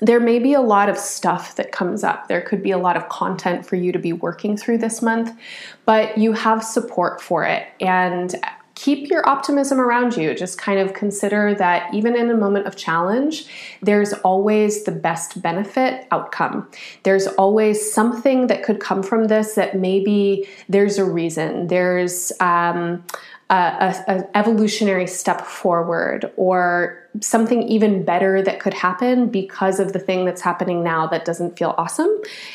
there 0.00 0.20
may 0.20 0.38
be 0.38 0.54
a 0.54 0.60
lot 0.60 0.88
of 0.88 0.96
stuff 0.96 1.56
that 1.56 1.72
comes 1.72 2.02
up. 2.02 2.28
There 2.28 2.40
could 2.40 2.62
be 2.62 2.70
a 2.70 2.78
lot 2.78 2.96
of 2.96 3.08
content 3.08 3.66
for 3.66 3.76
you 3.76 3.92
to 3.92 3.98
be 3.98 4.12
working 4.12 4.56
through 4.56 4.78
this 4.78 5.02
month, 5.02 5.36
but 5.84 6.16
you 6.16 6.32
have 6.32 6.64
support 6.64 7.20
for 7.20 7.44
it. 7.44 7.66
And 7.80 8.34
keep 8.80 9.10
your 9.10 9.28
optimism 9.28 9.78
around 9.78 10.16
you. 10.16 10.34
Just 10.34 10.56
kind 10.56 10.78
of 10.78 10.94
consider 10.94 11.54
that 11.56 11.92
even 11.92 12.16
in 12.16 12.30
a 12.30 12.34
moment 12.34 12.66
of 12.66 12.76
challenge, 12.76 13.44
there's 13.82 14.14
always 14.14 14.84
the 14.84 14.92
best 14.92 15.42
benefit 15.42 16.06
outcome. 16.10 16.66
There's 17.02 17.26
always 17.26 17.92
something 17.92 18.46
that 18.46 18.62
could 18.62 18.80
come 18.80 19.02
from 19.02 19.26
this 19.26 19.54
that 19.54 19.76
maybe 19.76 20.48
there's 20.70 20.96
a 20.96 21.04
reason. 21.04 21.66
There's 21.66 22.32
um, 22.40 23.04
a, 23.50 23.94
a, 24.08 24.36
evolutionary 24.36 25.06
step 25.06 25.42
forward 25.42 26.32
or 26.36 27.06
something 27.20 27.64
even 27.64 28.02
better 28.02 28.40
that 28.40 28.60
could 28.60 28.72
happen 28.72 29.28
because 29.28 29.78
of 29.78 29.92
the 29.92 29.98
thing 29.98 30.24
that's 30.24 30.40
happening 30.40 30.82
now 30.82 31.06
that 31.08 31.26
doesn't 31.26 31.58
feel 31.58 31.74
awesome. 31.76 32.10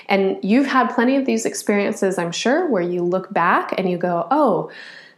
And 0.07 0.39
you've 0.41 0.65
had 0.65 0.87
plenty 0.87 1.17
of 1.17 1.25
these 1.27 1.45
experiences, 1.45 2.17
I'm 2.17 2.31
sure, 2.31 2.67
where 2.67 2.81
you 2.81 3.03
look 3.03 3.31
back 3.31 3.75
and 3.77 3.87
you 3.87 3.99
go, 3.99 4.27
oh, 4.31 4.71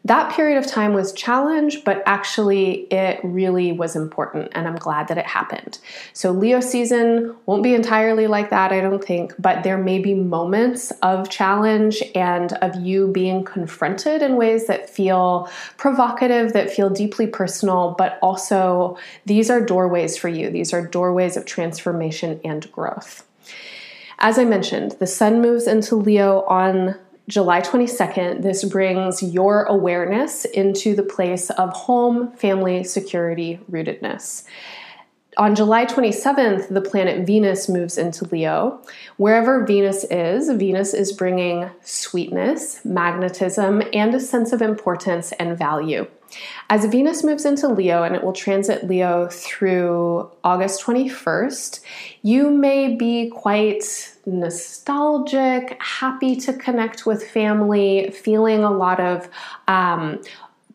that 0.08 0.32
period 0.32 0.58
of 0.58 0.66
time 0.66 0.94
was 0.94 1.12
challenge, 1.12 1.84
but 1.84 2.02
actually 2.06 2.88
it 2.92 3.20
really 3.24 3.74
was 3.74 3.94
important, 3.94 4.50
and 4.54 4.66
I'm 4.66 4.78
glad 4.78 5.10
that 5.10 5.18
it 5.18 5.26
happened. 5.26 5.80
So, 6.14 6.32
Leo 6.32 6.62
season 6.62 7.36
won't 7.46 7.62
be 7.62 7.74
entirely 7.74 8.26
like 8.26 8.50
that, 8.50 8.72
I 8.72 8.80
don't 8.80 9.04
think, 9.04 9.34
but 9.38 9.64
there 9.64 9.78
may 9.78 10.00
be 10.00 10.14
moments 10.14 10.92
of 11.04 11.30
challenge 11.30 12.02
and 12.16 12.54
of 12.54 12.76
you 12.76 13.10
being 13.10 13.44
confronted 13.44 14.22
in 14.22 14.38
ways 14.38 14.68
that 14.68 14.90
feel 14.90 15.50
provocative, 15.76 16.54
that 16.54 16.72
feel 16.72 16.90
deeply 16.90 17.28
personal, 17.28 17.94
but 17.98 18.18
also 18.22 18.98
these 19.26 19.50
are 19.50 19.60
doorways 19.60 20.16
for 20.16 20.30
you. 20.30 20.50
These 20.50 20.72
are 20.74 20.88
doorways 20.88 21.36
of 21.36 21.46
transformation 21.46 22.40
and 22.46 22.72
growth. 22.72 23.28
As 24.20 24.40
I 24.40 24.46
mentioned, 24.46 24.94
the 24.94 25.06
sun 25.06 25.42
moves 25.42 25.68
into 25.68 25.96
Leo 25.96 26.42
on 26.44 26.96
July 27.30 27.60
22nd, 27.60 28.42
this 28.42 28.64
brings 28.64 29.22
your 29.22 29.64
awareness 29.64 30.46
into 30.46 30.96
the 30.96 31.04
place 31.04 31.50
of 31.50 31.74
home, 31.74 32.32
family, 32.32 32.86
security, 32.86 33.60
rootedness. 33.70 34.44
On 35.38 35.54
July 35.54 35.86
27th, 35.86 36.70
the 36.70 36.82
planet 36.82 37.28
Venus 37.28 37.70
moves 37.70 38.00
into 38.00 38.26
Leo. 38.26 38.82
Wherever 39.18 39.64
Venus 39.64 40.04
is, 40.06 40.50
Venus 40.50 40.96
is 40.96 41.14
bringing 41.14 41.70
sweetness, 41.84 42.84
magnetism, 42.84 43.84
and 43.94 44.16
a 44.16 44.20
sense 44.20 44.52
of 44.52 44.64
importance 44.64 45.34
and 45.34 45.56
value. 45.56 46.08
As 46.72 46.86
Venus 46.86 47.24
moves 47.24 47.46
into 47.46 47.68
Leo 47.68 48.02
and 48.02 48.16
it 48.16 48.24
will 48.24 48.34
transit 48.34 48.88
Leo 48.88 49.28
through 49.28 50.30
August 50.44 50.84
21st, 50.84 51.82
you 52.24 52.50
may 52.50 52.96
be 52.96 53.30
quite 53.30 54.18
nostalgic, 54.26 55.82
happy 55.82 56.36
to 56.36 56.54
connect 56.54 57.06
with 57.06 57.24
family, 57.30 58.10
feeling 58.10 58.64
a 58.64 58.72
lot 58.72 59.00
of 59.00 59.30
um, 59.68 60.20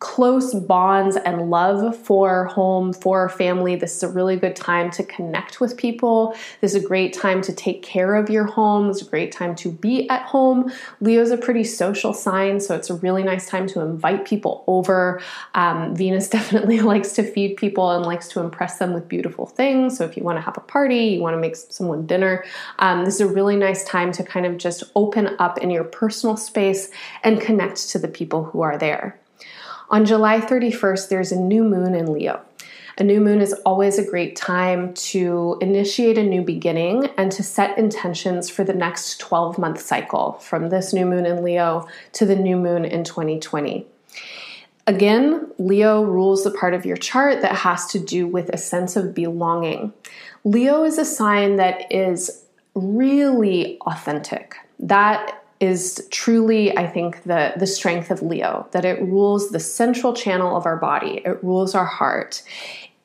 close 0.03 0.53
bonds 0.53 1.15
and 1.15 1.49
love 1.49 1.95
for 1.95 2.43
home, 2.47 2.91
for 2.91 3.29
family. 3.29 3.77
This 3.77 3.95
is 3.95 4.03
a 4.03 4.09
really 4.09 4.35
good 4.35 4.53
time 4.53 4.91
to 4.91 5.03
connect 5.03 5.61
with 5.61 5.77
people. 5.77 6.35
This 6.59 6.75
is 6.75 6.83
a 6.83 6.85
great 6.85 7.13
time 7.13 7.41
to 7.41 7.53
take 7.53 7.81
care 7.81 8.15
of 8.15 8.29
your 8.29 8.43
home. 8.43 8.89
It's 8.89 9.01
a 9.01 9.05
great 9.05 9.31
time 9.31 9.55
to 9.55 9.71
be 9.71 10.09
at 10.09 10.23
home. 10.23 10.69
Leo's 10.99 11.31
a 11.31 11.37
pretty 11.37 11.63
social 11.63 12.13
sign, 12.13 12.59
so 12.59 12.75
it's 12.75 12.89
a 12.89 12.95
really 12.95 13.23
nice 13.23 13.47
time 13.47 13.65
to 13.67 13.79
invite 13.79 14.25
people 14.25 14.65
over. 14.67 15.21
Um, 15.55 15.95
Venus 15.95 16.27
definitely 16.37 16.81
likes 16.81 17.13
to 17.13 17.23
feed 17.23 17.55
people 17.55 17.89
and 17.91 18.05
likes 18.05 18.27
to 18.29 18.41
impress 18.41 18.79
them 18.79 18.91
with 18.91 19.07
beautiful 19.07 19.45
things. 19.45 19.97
So 19.97 20.03
if 20.03 20.17
you 20.17 20.23
want 20.23 20.35
to 20.35 20.41
have 20.41 20.57
a 20.57 20.61
party, 20.61 21.05
you 21.15 21.21
want 21.21 21.35
to 21.35 21.39
make 21.39 21.55
someone 21.55 22.05
dinner, 22.05 22.43
um, 22.79 23.05
this 23.05 23.15
is 23.15 23.21
a 23.21 23.27
really 23.27 23.55
nice 23.55 23.85
time 23.85 24.11
to 24.11 24.23
kind 24.23 24.45
of 24.45 24.57
just 24.57 24.83
open 24.97 25.37
up 25.39 25.59
in 25.59 25.71
your 25.71 25.85
personal 25.85 26.35
space 26.35 26.89
and 27.23 27.39
connect 27.39 27.89
to 27.91 27.99
the 27.99 28.09
people 28.09 28.43
who 28.43 28.59
are 28.59 28.77
there. 28.77 29.17
On 29.93 30.05
July 30.05 30.41
31st, 30.41 31.09
there's 31.09 31.31
a 31.31 31.39
new 31.39 31.63
moon 31.63 31.93
in 31.93 32.11
Leo. 32.11 32.41
A 32.97 33.03
new 33.03 33.21
moon 33.21 33.41
is 33.41 33.53
always 33.63 33.99
a 33.99 34.09
great 34.09 34.35
time 34.35 34.91
to 34.95 35.55
initiate 35.61 36.17
a 36.17 36.23
new 36.23 36.41
beginning 36.41 37.11
and 37.15 37.31
to 37.31 37.43
set 37.43 37.77
intentions 37.77 38.49
for 38.49 38.63
the 38.63 38.73
next 38.73 39.19
12 39.19 39.59
month 39.59 39.79
cycle 39.79 40.33
from 40.41 40.69
this 40.69 40.93
new 40.93 41.05
moon 41.05 41.27
in 41.27 41.43
Leo 41.43 41.87
to 42.13 42.25
the 42.25 42.35
new 42.35 42.57
moon 42.57 42.85
in 42.85 43.03
2020. 43.03 43.85
Again, 44.87 45.51
Leo 45.59 46.03
rules 46.03 46.43
the 46.43 46.49
part 46.49 46.73
of 46.73 46.87
your 46.87 46.97
chart 46.97 47.43
that 47.43 47.57
has 47.57 47.85
to 47.91 47.99
do 47.99 48.25
with 48.25 48.49
a 48.49 48.57
sense 48.57 48.95
of 48.95 49.13
belonging. 49.13 49.93
Leo 50.43 50.83
is 50.83 50.97
a 50.97 51.05
sign 51.05 51.57
that 51.57 51.91
is 51.91 52.45
really 52.73 53.77
authentic. 53.81 54.55
That 54.79 55.42
is 55.63 56.05
truly, 56.11 56.77
I 56.77 56.85
think, 56.87 57.23
the, 57.23 57.53
the 57.55 57.65
strength 57.65 58.11
of 58.11 58.21
Leo, 58.21 58.67
that 58.71 58.83
it 58.83 59.01
rules 59.01 59.49
the 59.49 59.61
central 59.61 60.13
channel 60.13 60.57
of 60.57 60.65
our 60.65 60.75
body, 60.75 61.21
it 61.23 61.41
rules 61.41 61.73
our 61.73 61.85
heart. 61.85 62.43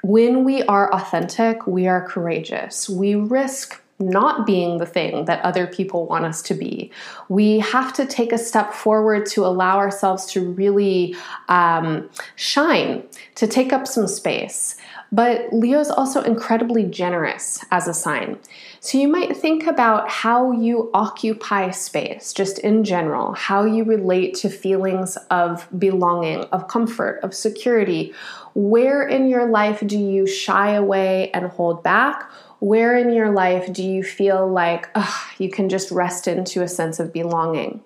When 0.02 0.44
we 0.44 0.64
are 0.64 0.92
authentic, 0.92 1.68
we 1.68 1.86
are 1.86 2.02
courageous. 2.06 2.88
We 2.88 3.14
risk 3.14 3.80
not 4.00 4.44
being 4.46 4.78
the 4.78 4.86
thing 4.86 5.24
that 5.26 5.44
other 5.44 5.66
people 5.66 6.06
want 6.06 6.24
us 6.24 6.42
to 6.42 6.54
be. 6.54 6.90
We 7.28 7.60
have 7.60 7.92
to 7.94 8.06
take 8.06 8.32
a 8.32 8.38
step 8.38 8.72
forward 8.72 9.26
to 9.26 9.44
allow 9.44 9.78
ourselves 9.78 10.26
to 10.32 10.40
really 10.50 11.16
um, 11.48 12.08
shine, 12.34 13.04
to 13.36 13.46
take 13.46 13.72
up 13.72 13.86
some 13.86 14.06
space. 14.08 14.76
But 15.10 15.52
Leo 15.52 15.80
is 15.80 15.90
also 15.90 16.20
incredibly 16.22 16.84
generous 16.84 17.64
as 17.70 17.88
a 17.88 17.94
sign. 17.94 18.38
So 18.80 18.98
you 18.98 19.08
might 19.08 19.36
think 19.36 19.66
about 19.66 20.08
how 20.10 20.52
you 20.52 20.90
occupy 20.92 21.70
space, 21.70 22.32
just 22.32 22.58
in 22.58 22.84
general, 22.84 23.32
how 23.32 23.64
you 23.64 23.84
relate 23.84 24.34
to 24.36 24.50
feelings 24.50 25.16
of 25.30 25.66
belonging, 25.78 26.40
of 26.52 26.68
comfort, 26.68 27.20
of 27.22 27.34
security. 27.34 28.12
Where 28.54 29.06
in 29.06 29.28
your 29.28 29.46
life 29.46 29.82
do 29.86 29.98
you 29.98 30.26
shy 30.26 30.72
away 30.72 31.30
and 31.32 31.46
hold 31.46 31.82
back? 31.82 32.30
Where 32.60 32.96
in 32.96 33.12
your 33.12 33.30
life 33.30 33.72
do 33.72 33.82
you 33.82 34.02
feel 34.02 34.46
like 34.46 34.94
you 35.38 35.50
can 35.50 35.68
just 35.68 35.90
rest 35.90 36.28
into 36.28 36.62
a 36.62 36.68
sense 36.68 37.00
of 37.00 37.12
belonging? 37.12 37.82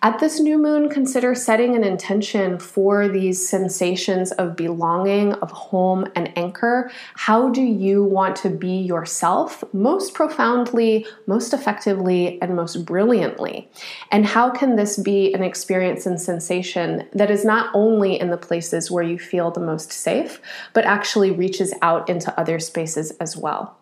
At 0.00 0.20
this 0.20 0.38
new 0.38 0.58
moon, 0.58 0.88
consider 0.88 1.34
setting 1.34 1.74
an 1.74 1.82
intention 1.82 2.60
for 2.60 3.08
these 3.08 3.48
sensations 3.48 4.30
of 4.30 4.54
belonging, 4.54 5.32
of 5.34 5.50
home, 5.50 6.06
and 6.14 6.30
anchor. 6.38 6.88
How 7.14 7.48
do 7.48 7.62
you 7.62 8.04
want 8.04 8.36
to 8.36 8.48
be 8.48 8.76
yourself 8.76 9.64
most 9.72 10.14
profoundly, 10.14 11.04
most 11.26 11.52
effectively, 11.52 12.40
and 12.40 12.54
most 12.54 12.84
brilliantly? 12.84 13.68
And 14.12 14.24
how 14.24 14.50
can 14.50 14.76
this 14.76 14.96
be 14.96 15.34
an 15.34 15.42
experience 15.42 16.06
and 16.06 16.20
sensation 16.20 17.08
that 17.12 17.32
is 17.32 17.44
not 17.44 17.68
only 17.74 18.20
in 18.20 18.30
the 18.30 18.36
places 18.36 18.92
where 18.92 19.02
you 19.02 19.18
feel 19.18 19.50
the 19.50 19.58
most 19.58 19.90
safe, 19.90 20.40
but 20.74 20.84
actually 20.84 21.32
reaches 21.32 21.74
out 21.82 22.08
into 22.08 22.38
other 22.38 22.60
spaces 22.60 23.10
as 23.18 23.36
well? 23.36 23.76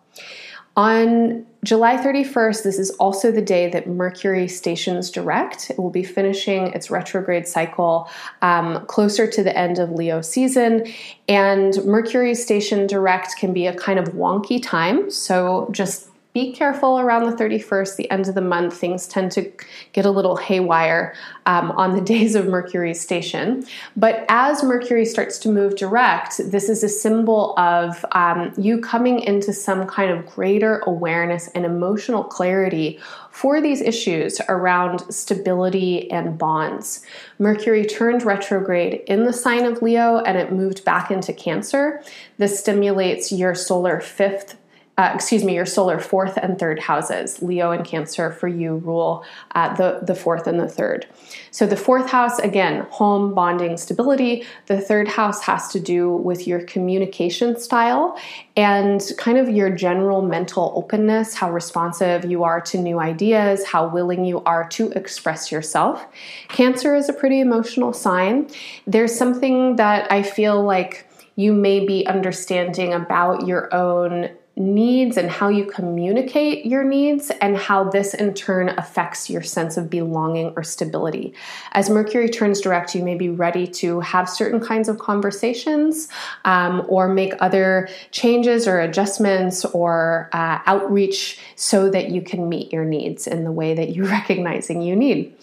On 0.76 1.46
July 1.64 1.96
31st, 1.96 2.62
this 2.62 2.78
is 2.78 2.90
also 2.92 3.32
the 3.32 3.40
day 3.40 3.70
that 3.70 3.88
Mercury 3.88 4.46
stations 4.46 5.10
direct. 5.10 5.70
It 5.70 5.78
will 5.78 5.90
be 5.90 6.04
finishing 6.04 6.66
its 6.74 6.90
retrograde 6.90 7.48
cycle 7.48 8.10
um, 8.42 8.84
closer 8.86 9.26
to 9.26 9.42
the 9.42 9.56
end 9.56 9.78
of 9.78 9.90
Leo 9.90 10.20
season. 10.20 10.86
And 11.28 11.82
Mercury 11.84 12.34
station 12.34 12.86
direct 12.86 13.36
can 13.38 13.54
be 13.54 13.66
a 13.66 13.74
kind 13.74 13.98
of 13.98 14.08
wonky 14.08 14.62
time. 14.62 15.10
So 15.10 15.68
just 15.72 16.10
be 16.36 16.52
careful 16.52 17.00
around 17.00 17.24
the 17.24 17.34
31st, 17.34 17.96
the 17.96 18.10
end 18.10 18.28
of 18.28 18.34
the 18.34 18.42
month. 18.42 18.76
Things 18.76 19.08
tend 19.08 19.32
to 19.32 19.50
get 19.94 20.04
a 20.04 20.10
little 20.10 20.36
haywire 20.36 21.14
um, 21.46 21.70
on 21.70 21.94
the 21.94 22.00
days 22.14 22.34
of 22.34 22.46
Mercury's 22.46 23.00
station. 23.00 23.64
But 23.96 24.26
as 24.28 24.62
Mercury 24.62 25.06
starts 25.06 25.38
to 25.38 25.48
move 25.48 25.76
direct, 25.76 26.36
this 26.44 26.68
is 26.68 26.84
a 26.84 26.90
symbol 26.90 27.58
of 27.58 28.04
um, 28.12 28.52
you 28.58 28.82
coming 28.82 29.20
into 29.20 29.54
some 29.54 29.86
kind 29.86 30.10
of 30.10 30.26
greater 30.26 30.80
awareness 30.80 31.48
and 31.54 31.64
emotional 31.64 32.22
clarity 32.22 33.00
for 33.30 33.62
these 33.62 33.80
issues 33.80 34.38
around 34.50 35.10
stability 35.10 36.10
and 36.10 36.36
bonds. 36.36 37.02
Mercury 37.38 37.86
turned 37.86 38.24
retrograde 38.24 39.00
in 39.06 39.24
the 39.24 39.32
sign 39.32 39.64
of 39.64 39.80
Leo 39.80 40.18
and 40.18 40.36
it 40.36 40.52
moved 40.52 40.84
back 40.84 41.10
into 41.10 41.32
Cancer. 41.32 42.02
This 42.36 42.60
stimulates 42.60 43.32
your 43.32 43.54
solar 43.54 44.00
fifth 44.00 44.58
uh, 44.98 45.12
excuse 45.14 45.44
me, 45.44 45.54
your 45.54 45.66
solar 45.66 45.98
fourth 45.98 46.38
and 46.38 46.58
third 46.58 46.80
houses. 46.80 47.42
Leo 47.42 47.70
and 47.70 47.84
Cancer 47.84 48.30
for 48.30 48.48
you 48.48 48.76
rule 48.76 49.24
uh, 49.54 49.74
the, 49.76 50.00
the 50.02 50.14
fourth 50.14 50.46
and 50.46 50.58
the 50.58 50.68
third. 50.68 51.06
So 51.50 51.66
the 51.66 51.76
fourth 51.76 52.08
house, 52.08 52.38
again, 52.38 52.86
home, 52.90 53.34
bonding, 53.34 53.76
stability. 53.76 54.46
The 54.66 54.80
third 54.80 55.08
house 55.08 55.42
has 55.42 55.68
to 55.68 55.80
do 55.80 56.12
with 56.12 56.46
your 56.46 56.62
communication 56.62 57.58
style 57.60 58.18
and 58.56 59.02
kind 59.18 59.36
of 59.36 59.50
your 59.50 59.68
general 59.68 60.22
mental 60.22 60.72
openness, 60.74 61.34
how 61.34 61.52
responsive 61.52 62.24
you 62.24 62.44
are 62.44 62.62
to 62.62 62.78
new 62.78 62.98
ideas, 62.98 63.66
how 63.66 63.88
willing 63.88 64.24
you 64.24 64.42
are 64.44 64.66
to 64.70 64.90
express 64.92 65.52
yourself. 65.52 66.06
Cancer 66.48 66.94
is 66.94 67.10
a 67.10 67.12
pretty 67.12 67.40
emotional 67.40 67.92
sign. 67.92 68.48
There's 68.86 69.14
something 69.14 69.76
that 69.76 70.10
I 70.10 70.22
feel 70.22 70.62
like 70.62 71.06
you 71.34 71.52
may 71.52 71.84
be 71.84 72.06
understanding 72.06 72.94
about 72.94 73.46
your 73.46 73.72
own 73.74 74.30
needs 74.56 75.18
and 75.18 75.30
how 75.30 75.48
you 75.48 75.66
communicate 75.66 76.64
your 76.64 76.82
needs, 76.82 77.30
and 77.42 77.56
how 77.56 77.84
this 77.84 78.14
in 78.14 78.32
turn 78.32 78.70
affects 78.70 79.28
your 79.28 79.42
sense 79.42 79.76
of 79.76 79.90
belonging 79.90 80.52
or 80.56 80.62
stability. 80.62 81.34
As 81.72 81.90
Mercury 81.90 82.28
turns 82.28 82.60
direct, 82.60 82.94
you 82.94 83.02
may 83.02 83.16
be 83.16 83.28
ready 83.28 83.66
to 83.66 84.00
have 84.00 84.28
certain 84.28 84.58
kinds 84.60 84.88
of 84.88 84.98
conversations 84.98 86.08
um, 86.46 86.84
or 86.88 87.08
make 87.08 87.34
other 87.40 87.88
changes 88.12 88.66
or 88.66 88.80
adjustments 88.80 89.64
or 89.66 90.30
uh, 90.32 90.60
outreach 90.64 91.38
so 91.54 91.90
that 91.90 92.10
you 92.10 92.22
can 92.22 92.48
meet 92.48 92.72
your 92.72 92.84
needs 92.84 93.26
in 93.26 93.44
the 93.44 93.52
way 93.52 93.74
that 93.74 93.94
you're 93.94 94.06
recognizing 94.10 94.80
you 94.80 94.96
need. 94.96 95.34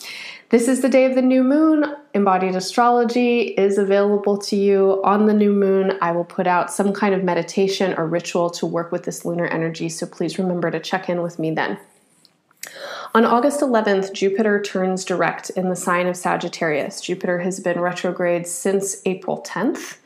This 0.50 0.68
is 0.68 0.82
the 0.82 0.90
day 0.90 1.06
of 1.06 1.16
the 1.16 1.22
new 1.22 1.44
moon. 1.44 1.96
Embodied 2.16 2.56
astrology 2.56 3.40
is 3.40 3.80
available 3.80 4.38
to 4.38 4.56
you 4.56 5.02
on 5.04 5.26
the 5.26 5.34
new 5.34 5.52
moon. 5.52 5.98
I 6.00 6.12
will 6.12 6.24
put 6.24 6.46
out 6.46 6.72
some 6.72 6.94
kind 6.94 7.16
of 7.16 7.24
meditation 7.24 7.96
or 7.98 8.06
ritual 8.06 8.52
to 8.52 8.68
work 8.68 8.92
with 8.92 9.04
this 9.04 9.26
lunar 9.26 9.48
energy, 9.48 9.90
so 9.90 10.06
please 10.06 10.38
remember 10.38 10.70
to 10.70 10.80
check 10.80 11.10
in 11.10 11.24
with 11.24 11.40
me 11.40 11.50
then. 11.50 11.80
On 13.16 13.26
August 13.26 13.62
11th, 13.62 14.14
Jupiter 14.14 14.62
turns 14.62 15.04
direct 15.04 15.50
in 15.52 15.70
the 15.70 15.76
sign 15.76 16.06
of 16.06 16.16
Sagittarius. 16.16 17.02
Jupiter 17.02 17.40
has 17.40 17.60
been 17.60 17.80
retrograde 17.80 18.46
since 18.46 19.02
April 19.06 19.44
10th. 19.46 19.98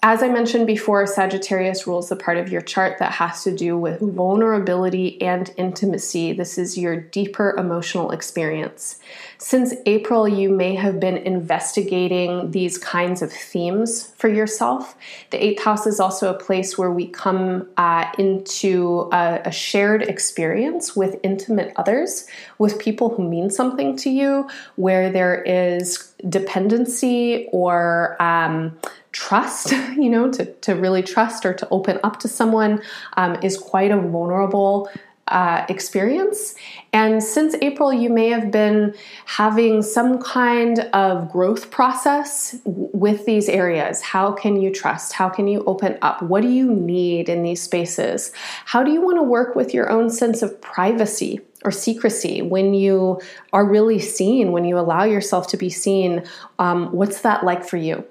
As 0.00 0.22
I 0.22 0.28
mentioned 0.28 0.68
before, 0.68 1.04
Sagittarius 1.08 1.84
rules 1.84 2.08
the 2.08 2.14
part 2.14 2.38
of 2.38 2.52
your 2.52 2.60
chart 2.60 2.98
that 3.00 3.10
has 3.14 3.42
to 3.42 3.54
do 3.54 3.76
with 3.76 3.98
vulnerability 4.00 5.20
and 5.20 5.52
intimacy. 5.56 6.32
This 6.32 6.56
is 6.56 6.78
your 6.78 7.00
deeper 7.00 7.56
emotional 7.58 8.12
experience. 8.12 9.00
Since 9.38 9.74
April, 9.86 10.28
you 10.28 10.50
may 10.50 10.76
have 10.76 11.00
been 11.00 11.16
investigating 11.16 12.52
these 12.52 12.78
kinds 12.78 13.22
of 13.22 13.32
themes 13.32 14.12
for 14.16 14.28
yourself. 14.28 14.94
The 15.30 15.44
eighth 15.44 15.64
house 15.64 15.84
is 15.84 15.98
also 15.98 16.32
a 16.32 16.38
place 16.38 16.78
where 16.78 16.92
we 16.92 17.08
come 17.08 17.68
uh, 17.76 18.08
into 18.18 19.08
a, 19.12 19.40
a 19.46 19.50
shared 19.50 20.02
experience 20.02 20.94
with 20.94 21.18
intimate 21.24 21.72
others, 21.74 22.28
with 22.58 22.78
people 22.78 23.16
who 23.16 23.28
mean 23.28 23.50
something 23.50 23.96
to 23.96 24.10
you, 24.10 24.48
where 24.76 25.10
there 25.10 25.42
is 25.42 26.12
dependency 26.28 27.48
or 27.50 28.16
um, 28.22 28.78
trust, 29.18 29.72
you 29.96 30.08
know, 30.08 30.30
to, 30.30 30.44
to 30.44 30.74
really 30.74 31.02
trust 31.02 31.44
or 31.44 31.52
to 31.52 31.68
open 31.70 31.98
up 32.04 32.20
to 32.20 32.28
someone 32.28 32.80
um, 33.16 33.36
is 33.42 33.58
quite 33.58 33.90
a 33.90 33.96
vulnerable 33.96 34.88
uh, 35.26 35.66
experience. 35.68 36.54
And 36.94 37.22
since 37.22 37.54
April, 37.60 37.92
you 37.92 38.08
may 38.08 38.28
have 38.28 38.50
been 38.50 38.94
having 39.26 39.82
some 39.82 40.22
kind 40.22 40.78
of 40.94 41.30
growth 41.30 41.70
process 41.70 42.56
with 42.64 43.26
these 43.26 43.48
areas. 43.48 44.00
How 44.00 44.32
can 44.32 44.58
you 44.58 44.72
trust? 44.72 45.12
How 45.12 45.28
can 45.28 45.46
you 45.46 45.62
open 45.64 45.98
up? 46.00 46.22
What 46.22 46.40
do 46.42 46.48
you 46.48 46.72
need 46.72 47.28
in 47.28 47.42
these 47.42 47.60
spaces? 47.60 48.32
How 48.64 48.82
do 48.82 48.90
you 48.90 49.02
want 49.02 49.18
to 49.18 49.22
work 49.22 49.54
with 49.54 49.74
your 49.74 49.90
own 49.90 50.08
sense 50.08 50.40
of 50.40 50.58
privacy? 50.62 51.40
Or 51.64 51.72
secrecy, 51.72 52.40
when 52.40 52.72
you 52.72 53.20
are 53.52 53.64
really 53.64 53.98
seen, 53.98 54.52
when 54.52 54.64
you 54.64 54.78
allow 54.78 55.02
yourself 55.02 55.48
to 55.48 55.56
be 55.56 55.68
seen, 55.68 56.24
um, 56.60 56.92
what's 56.92 57.22
that 57.22 57.44
like 57.44 57.64
for 57.64 57.76
you? 57.76 58.04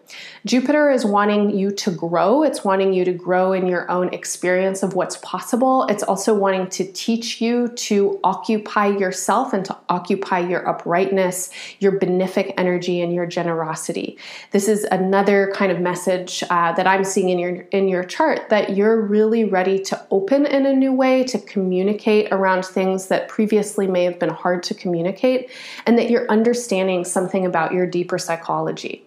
Jupiter 0.45 0.89
is 0.89 1.05
wanting 1.05 1.57
you 1.57 1.71
to 1.71 1.91
grow. 1.91 2.43
It's 2.43 2.65
wanting 2.65 2.91
you 2.93 3.05
to 3.05 3.13
grow 3.13 3.53
in 3.53 3.67
your 3.67 3.89
own 3.89 4.13
experience 4.13 4.83
of 4.83 4.95
what's 4.95 5.17
possible. 5.17 5.85
It's 5.87 6.03
also 6.03 6.33
wanting 6.33 6.67
to 6.71 6.91
teach 6.91 7.39
you 7.39 7.69
to 7.69 8.19
occupy 8.23 8.87
yourself 8.87 9.53
and 9.53 9.63
to 9.65 9.77
occupy 9.89 10.39
your 10.39 10.67
uprightness, 10.67 11.49
your 11.79 11.99
benefic 11.99 12.53
energy, 12.57 13.01
and 13.01 13.13
your 13.13 13.25
generosity. 13.25 14.17
This 14.51 14.67
is 14.67 14.83
another 14.85 15.53
kind 15.55 15.71
of 15.71 15.79
message 15.79 16.43
uh, 16.49 16.73
that 16.73 16.87
I'm 16.87 17.03
seeing 17.03 17.29
in 17.29 17.39
your 17.39 17.61
in 17.71 17.87
your 17.87 18.03
chart 18.03 18.49
that 18.49 18.75
you're 18.75 19.01
really 19.01 19.45
ready 19.45 19.79
to 19.83 20.05
open 20.11 20.45
in 20.45 20.65
a 20.65 20.73
new 20.73 20.93
way 20.93 21.23
to 21.25 21.39
communicate 21.39 22.31
around 22.31 22.65
things 22.65 23.07
that 23.07 23.29
previously 23.37 23.85
may 23.85 24.03
have 24.03 24.17
been 24.17 24.31
hard 24.31 24.63
to 24.63 24.73
communicate, 24.73 25.51
and 25.85 25.95
that 25.95 26.09
you're 26.09 26.25
understanding 26.27 27.05
something 27.05 27.45
about 27.45 27.71
your 27.71 27.85
deeper 27.85 28.17
psychology. 28.17 29.05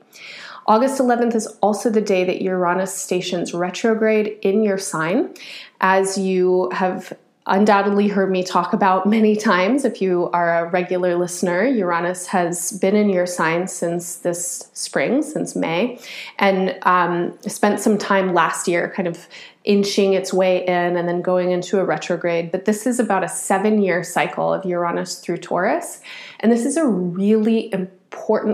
August 0.69 1.01
11th 1.01 1.35
is 1.35 1.49
also 1.61 1.91
the 1.91 2.01
day 2.01 2.23
that 2.23 2.41
Uranus 2.41 2.95
stations 2.95 3.53
retrograde 3.53 4.39
in 4.43 4.63
your 4.63 4.79
sign. 4.79 5.35
As 5.81 6.17
you 6.17 6.71
have 6.73 7.13
undoubtedly 7.51 8.07
heard 8.07 8.31
me 8.31 8.45
talk 8.45 8.73
about 8.73 9.07
many 9.07 9.35
times. 9.35 9.85
If 9.85 10.01
you 10.01 10.31
are 10.33 10.65
a 10.65 10.71
regular 10.71 11.17
listener, 11.17 11.65
Uranus 11.65 12.27
has 12.29 12.73
been 12.73 12.95
in 12.95 13.11
your 13.11 13.27
sign 13.27 13.67
since 13.67 14.17
this 14.17 14.71
spring, 14.73 15.23
since 15.23 15.57
May, 15.57 16.01
and 16.39 16.79
um, 16.83 17.37
spent 17.43 17.81
some 17.81 17.99
time 17.99 18.33
last 18.33 18.69
year 18.69 18.93
kind 18.95 19.09
of 19.09 19.29
inching 19.65 20.15
its 20.15 20.33
way 20.33 20.65
in 20.65 20.97
and 20.97 21.07
then 21.09 21.21
going 21.21 21.51
into 21.51 21.81
a 21.81 21.85
retrograde. 21.85 22.53
But 22.53 22.65
this 22.65 22.87
is 22.87 23.01
about 23.01 23.25
a 23.25 23.29
seven 23.29 23.83
year 23.83 24.03
cycle 24.05 24.55
of 24.55 24.65
Uranus 24.65 25.19
through 25.19 25.39
Taurus. 25.39 26.01
And 26.39 26.51
this 26.51 26.65
is 26.65 26.77
a 26.77 26.87
really 26.87 27.73
important 27.73 28.00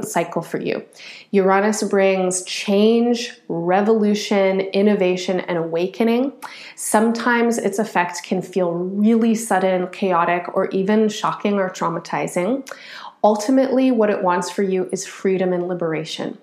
cycle 0.02 0.42
for 0.42 0.60
you. 0.60 0.84
Uranus 1.30 1.82
brings 1.82 2.44
change, 2.44 3.32
revolution, 3.48 4.60
innovation, 4.60 5.40
and 5.40 5.58
awakening. 5.58 6.32
Sometimes 6.76 7.58
its 7.58 7.78
effect 7.78 8.22
can 8.22 8.42
feel 8.42 8.72
really 8.72 9.34
sudden, 9.34 9.88
chaotic, 9.88 10.54
or 10.54 10.68
even 10.68 11.08
shocking 11.08 11.54
or 11.54 11.70
traumatizing. 11.70 12.68
Ultimately, 13.24 13.90
what 13.90 14.10
it 14.10 14.22
wants 14.22 14.50
for 14.50 14.62
you 14.62 14.88
is 14.92 15.06
freedom 15.06 15.52
and 15.52 15.68
liberation. 15.68 16.38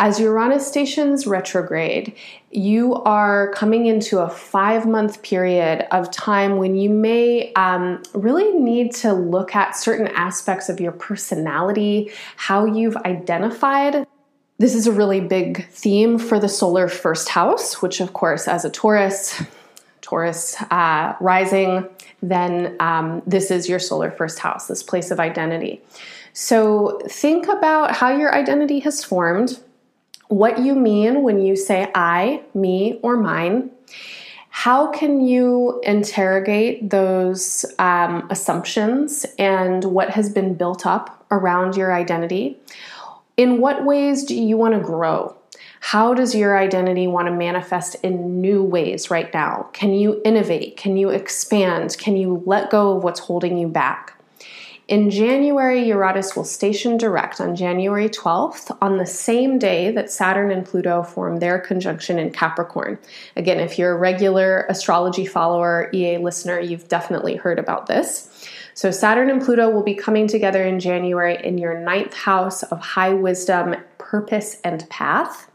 As 0.00 0.20
Uranus 0.20 0.64
stations 0.64 1.26
retrograde, 1.26 2.14
you 2.52 2.94
are 2.94 3.50
coming 3.50 3.86
into 3.86 4.20
a 4.20 4.30
five 4.30 4.86
month 4.86 5.22
period 5.22 5.88
of 5.90 6.12
time 6.12 6.56
when 6.56 6.76
you 6.76 6.88
may 6.88 7.52
um, 7.54 8.00
really 8.14 8.52
need 8.52 8.94
to 8.94 9.12
look 9.12 9.56
at 9.56 9.74
certain 9.74 10.06
aspects 10.06 10.68
of 10.68 10.78
your 10.78 10.92
personality, 10.92 12.12
how 12.36 12.64
you've 12.64 12.96
identified. 12.98 14.06
This 14.58 14.76
is 14.76 14.86
a 14.86 14.92
really 14.92 15.20
big 15.20 15.68
theme 15.70 16.16
for 16.16 16.38
the 16.38 16.48
solar 16.48 16.86
first 16.86 17.28
house, 17.28 17.82
which, 17.82 18.00
of 18.00 18.12
course, 18.12 18.46
as 18.46 18.64
a 18.64 18.70
Taurus, 18.70 19.42
Taurus 20.00 20.62
uh, 20.70 21.16
rising, 21.20 21.88
then 22.22 22.76
um, 22.78 23.20
this 23.26 23.50
is 23.50 23.68
your 23.68 23.80
solar 23.80 24.12
first 24.12 24.38
house, 24.38 24.68
this 24.68 24.84
place 24.84 25.10
of 25.10 25.18
identity. 25.18 25.82
So 26.34 27.00
think 27.08 27.48
about 27.48 27.96
how 27.96 28.16
your 28.16 28.32
identity 28.32 28.78
has 28.80 29.02
formed 29.02 29.58
what 30.28 30.58
you 30.58 30.74
mean 30.74 31.22
when 31.22 31.40
you 31.40 31.56
say 31.56 31.90
I, 31.94 32.42
me, 32.54 33.00
or 33.02 33.16
mine. 33.16 33.70
How 34.50 34.90
can 34.90 35.20
you 35.20 35.80
interrogate 35.82 36.90
those 36.90 37.64
um, 37.78 38.26
assumptions 38.30 39.24
and 39.38 39.84
what 39.84 40.10
has 40.10 40.30
been 40.30 40.54
built 40.54 40.86
up 40.86 41.24
around 41.30 41.76
your 41.76 41.94
identity? 41.94 42.58
In 43.36 43.60
what 43.60 43.84
ways 43.84 44.24
do 44.24 44.34
you 44.34 44.56
want 44.56 44.74
to 44.74 44.80
grow? 44.80 45.36
How 45.80 46.12
does 46.12 46.34
your 46.34 46.58
identity 46.58 47.06
want 47.06 47.28
to 47.28 47.32
manifest 47.32 47.94
in 48.02 48.40
new 48.40 48.64
ways 48.64 49.10
right 49.10 49.32
now? 49.32 49.68
Can 49.72 49.92
you 49.92 50.20
innovate? 50.24 50.76
Can 50.76 50.96
you 50.96 51.10
expand? 51.10 51.96
Can 51.98 52.16
you 52.16 52.42
let 52.44 52.68
go 52.68 52.96
of 52.96 53.04
what's 53.04 53.20
holding 53.20 53.56
you 53.58 53.68
back? 53.68 54.17
In 54.88 55.10
January, 55.10 55.86
Uranus 55.88 56.34
will 56.34 56.44
station 56.44 56.96
direct 56.96 57.42
on 57.42 57.54
January 57.54 58.08
12th, 58.08 58.74
on 58.80 58.96
the 58.96 59.04
same 59.04 59.58
day 59.58 59.90
that 59.90 60.10
Saturn 60.10 60.50
and 60.50 60.64
Pluto 60.64 61.02
form 61.02 61.40
their 61.40 61.58
conjunction 61.58 62.18
in 62.18 62.30
Capricorn. 62.30 62.98
Again, 63.36 63.60
if 63.60 63.78
you're 63.78 63.92
a 63.92 63.98
regular 63.98 64.64
astrology 64.70 65.26
follower, 65.26 65.90
EA 65.92 66.16
listener, 66.16 66.58
you've 66.58 66.88
definitely 66.88 67.36
heard 67.36 67.58
about 67.58 67.84
this. 67.84 68.48
So, 68.72 68.90
Saturn 68.90 69.28
and 69.28 69.42
Pluto 69.42 69.68
will 69.68 69.82
be 69.82 69.94
coming 69.94 70.26
together 70.26 70.64
in 70.64 70.80
January 70.80 71.36
in 71.44 71.58
your 71.58 71.78
ninth 71.78 72.14
house 72.14 72.62
of 72.62 72.80
high 72.80 73.12
wisdom, 73.12 73.76
purpose, 73.98 74.56
and 74.64 74.88
path. 74.88 75.50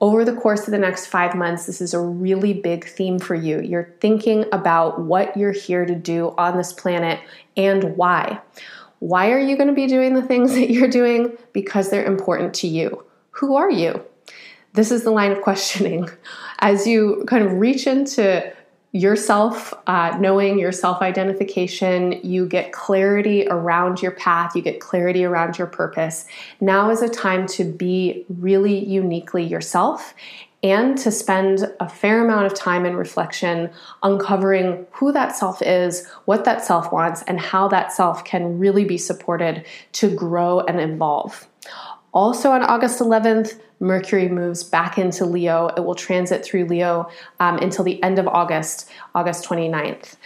Over 0.00 0.24
the 0.24 0.34
course 0.34 0.66
of 0.66 0.72
the 0.72 0.78
next 0.78 1.06
five 1.06 1.34
months, 1.34 1.66
this 1.66 1.80
is 1.80 1.94
a 1.94 2.00
really 2.00 2.52
big 2.52 2.86
theme 2.86 3.18
for 3.18 3.34
you. 3.34 3.60
You're 3.60 3.94
thinking 4.00 4.44
about 4.52 5.00
what 5.00 5.36
you're 5.36 5.52
here 5.52 5.84
to 5.84 5.94
do 5.94 6.34
on 6.38 6.56
this 6.56 6.72
planet 6.72 7.20
and 7.56 7.96
why. 7.96 8.40
Why 9.00 9.30
are 9.30 9.38
you 9.38 9.56
going 9.56 9.68
to 9.68 9.74
be 9.74 9.86
doing 9.86 10.14
the 10.14 10.22
things 10.22 10.54
that 10.54 10.70
you're 10.70 10.88
doing? 10.88 11.36
Because 11.52 11.90
they're 11.90 12.06
important 12.06 12.54
to 12.54 12.68
you. 12.68 13.04
Who 13.32 13.56
are 13.56 13.70
you? 13.70 14.04
This 14.74 14.90
is 14.90 15.02
the 15.02 15.10
line 15.10 15.32
of 15.32 15.40
questioning. 15.42 16.08
As 16.60 16.86
you 16.86 17.24
kind 17.26 17.44
of 17.44 17.52
reach 17.52 17.86
into 17.86 18.52
yourself, 18.92 19.74
uh, 19.86 20.16
knowing 20.18 20.58
your 20.58 20.72
self 20.72 21.02
identification, 21.02 22.20
you 22.22 22.46
get 22.46 22.72
clarity 22.72 23.46
around 23.48 24.00
your 24.00 24.12
path, 24.12 24.56
you 24.56 24.62
get 24.62 24.80
clarity 24.80 25.24
around 25.24 25.58
your 25.58 25.66
purpose. 25.66 26.24
Now 26.60 26.90
is 26.90 27.02
a 27.02 27.08
time 27.08 27.46
to 27.48 27.64
be 27.64 28.24
really 28.28 28.84
uniquely 28.84 29.44
yourself 29.44 30.14
and 30.62 30.98
to 30.98 31.10
spend 31.12 31.70
a 31.78 31.88
fair 31.88 32.24
amount 32.24 32.46
of 32.46 32.54
time 32.54 32.84
in 32.84 32.96
reflection 32.96 33.70
uncovering 34.02 34.86
who 34.92 35.12
that 35.12 35.36
self 35.36 35.62
is, 35.62 36.06
what 36.24 36.44
that 36.44 36.64
self 36.64 36.92
wants, 36.92 37.22
and 37.22 37.38
how 37.38 37.68
that 37.68 37.92
self 37.92 38.24
can 38.24 38.58
really 38.58 38.84
be 38.84 38.98
supported 38.98 39.64
to 39.92 40.12
grow 40.14 40.60
and 40.60 40.80
evolve. 40.80 41.46
Also 42.12 42.50
on 42.50 42.62
August 42.62 43.00
11th, 43.00 43.60
Mercury 43.80 44.28
moves 44.28 44.64
back 44.64 44.98
into 44.98 45.24
Leo. 45.24 45.68
It 45.68 45.80
will 45.80 45.94
transit 45.94 46.44
through 46.44 46.64
Leo 46.64 47.10
um, 47.38 47.58
until 47.58 47.84
the 47.84 48.02
end 48.02 48.18
of 48.18 48.26
August, 48.26 48.90
August 49.14 49.44
29th. 49.44 50.16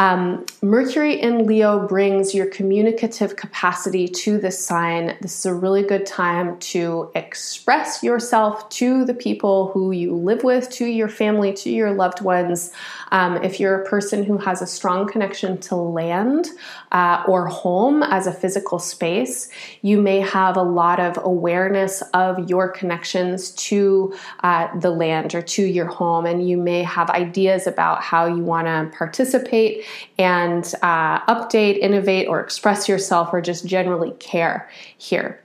Um, 0.00 0.46
Mercury 0.62 1.20
in 1.20 1.46
Leo 1.46 1.86
brings 1.86 2.34
your 2.34 2.46
communicative 2.46 3.36
capacity 3.36 4.08
to 4.08 4.38
this 4.38 4.58
sign. 4.58 5.14
This 5.20 5.38
is 5.40 5.44
a 5.44 5.52
really 5.52 5.82
good 5.82 6.06
time 6.06 6.58
to 6.60 7.10
express 7.14 8.02
yourself 8.02 8.66
to 8.70 9.04
the 9.04 9.12
people 9.12 9.70
who 9.72 9.92
you 9.92 10.14
live 10.14 10.42
with, 10.42 10.70
to 10.70 10.86
your 10.86 11.08
family, 11.08 11.52
to 11.52 11.70
your 11.70 11.92
loved 11.92 12.22
ones. 12.22 12.72
Um, 13.12 13.44
if 13.44 13.60
you're 13.60 13.82
a 13.82 13.86
person 13.86 14.24
who 14.24 14.38
has 14.38 14.62
a 14.62 14.66
strong 14.66 15.06
connection 15.06 15.58
to 15.58 15.76
land 15.76 16.48
uh, 16.92 17.22
or 17.28 17.46
home 17.48 18.02
as 18.02 18.26
a 18.26 18.32
physical 18.32 18.78
space, 18.78 19.50
you 19.82 20.00
may 20.00 20.20
have 20.20 20.56
a 20.56 20.62
lot 20.62 20.98
of 20.98 21.18
awareness 21.22 22.02
of 22.14 22.48
your 22.48 22.70
connections 22.70 23.50
to 23.50 24.14
uh, 24.44 24.74
the 24.78 24.90
land 24.90 25.34
or 25.34 25.42
to 25.42 25.62
your 25.62 25.88
home, 25.88 26.24
and 26.24 26.48
you 26.48 26.56
may 26.56 26.82
have 26.82 27.10
ideas 27.10 27.66
about 27.66 28.02
how 28.02 28.24
you 28.24 28.42
want 28.42 28.66
to 28.66 28.96
participate 28.96 29.84
and 30.18 30.74
uh, 30.82 31.20
update, 31.26 31.78
innovate, 31.78 32.28
or 32.28 32.40
express 32.40 32.88
yourself, 32.88 33.30
or 33.32 33.40
just 33.40 33.66
generally 33.66 34.12
care 34.12 34.68
here. 34.96 35.42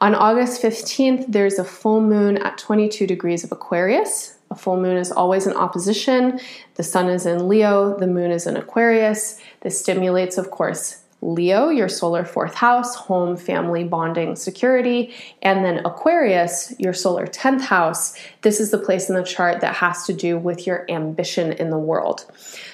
On 0.00 0.14
August 0.14 0.62
15th, 0.62 1.24
there's 1.28 1.58
a 1.58 1.64
full 1.64 2.02
moon 2.02 2.36
at 2.38 2.58
22 2.58 3.06
degrees 3.06 3.44
of 3.44 3.52
Aquarius. 3.52 4.36
A 4.50 4.54
full 4.54 4.76
moon 4.76 4.96
is 4.96 5.10
always 5.10 5.46
in 5.46 5.54
opposition. 5.54 6.38
The 6.74 6.82
sun 6.82 7.08
is 7.08 7.24
in 7.26 7.48
Leo, 7.48 7.98
the 7.98 8.06
moon 8.06 8.30
is 8.30 8.46
in 8.46 8.56
Aquarius. 8.56 9.40
This 9.62 9.80
stimulates, 9.80 10.36
of 10.36 10.50
course, 10.50 11.02
Leo, 11.26 11.70
your 11.70 11.88
solar 11.88 12.24
fourth 12.24 12.54
house, 12.54 12.94
home, 12.94 13.36
family, 13.36 13.82
bonding, 13.82 14.36
security, 14.36 15.12
and 15.42 15.64
then 15.64 15.84
Aquarius, 15.84 16.72
your 16.78 16.92
solar 16.92 17.26
10th 17.26 17.62
house. 17.62 18.16
This 18.42 18.60
is 18.60 18.70
the 18.70 18.78
place 18.78 19.08
in 19.08 19.16
the 19.16 19.24
chart 19.24 19.60
that 19.60 19.74
has 19.74 20.04
to 20.04 20.12
do 20.12 20.38
with 20.38 20.68
your 20.68 20.88
ambition 20.88 21.52
in 21.52 21.70
the 21.70 21.78
world. 21.78 22.26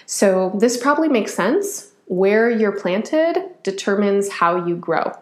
So, 0.04 0.52
this 0.58 0.76
probably 0.76 1.08
makes 1.08 1.34
sense. 1.34 1.88
Where 2.06 2.50
you're 2.50 2.78
planted 2.78 3.42
determines 3.62 4.30
how 4.30 4.66
you 4.66 4.76
grow. 4.76 5.12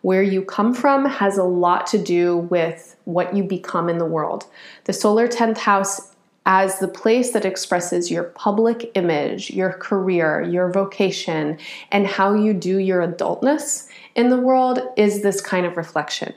Where 0.00 0.22
you 0.22 0.42
come 0.42 0.74
from 0.74 1.04
has 1.04 1.38
a 1.38 1.44
lot 1.44 1.86
to 1.88 1.98
do 1.98 2.38
with 2.38 2.96
what 3.04 3.36
you 3.36 3.44
become 3.44 3.88
in 3.88 3.98
the 3.98 4.04
world. 4.04 4.46
The 4.84 4.92
solar 4.92 5.28
10th 5.28 5.58
house 5.58 6.09
as 6.46 6.78
the 6.78 6.88
place 6.88 7.32
that 7.32 7.44
expresses 7.44 8.10
your 8.10 8.24
public 8.24 8.90
image, 8.94 9.50
your 9.50 9.72
career, 9.74 10.42
your 10.42 10.70
vocation, 10.70 11.58
and 11.92 12.06
how 12.06 12.34
you 12.34 12.54
do 12.54 12.78
your 12.78 13.06
adultness 13.06 13.88
in 14.14 14.28
the 14.28 14.38
world 14.38 14.80
is 14.96 15.22
this 15.22 15.40
kind 15.40 15.64
of 15.66 15.76
reflection. 15.76 16.34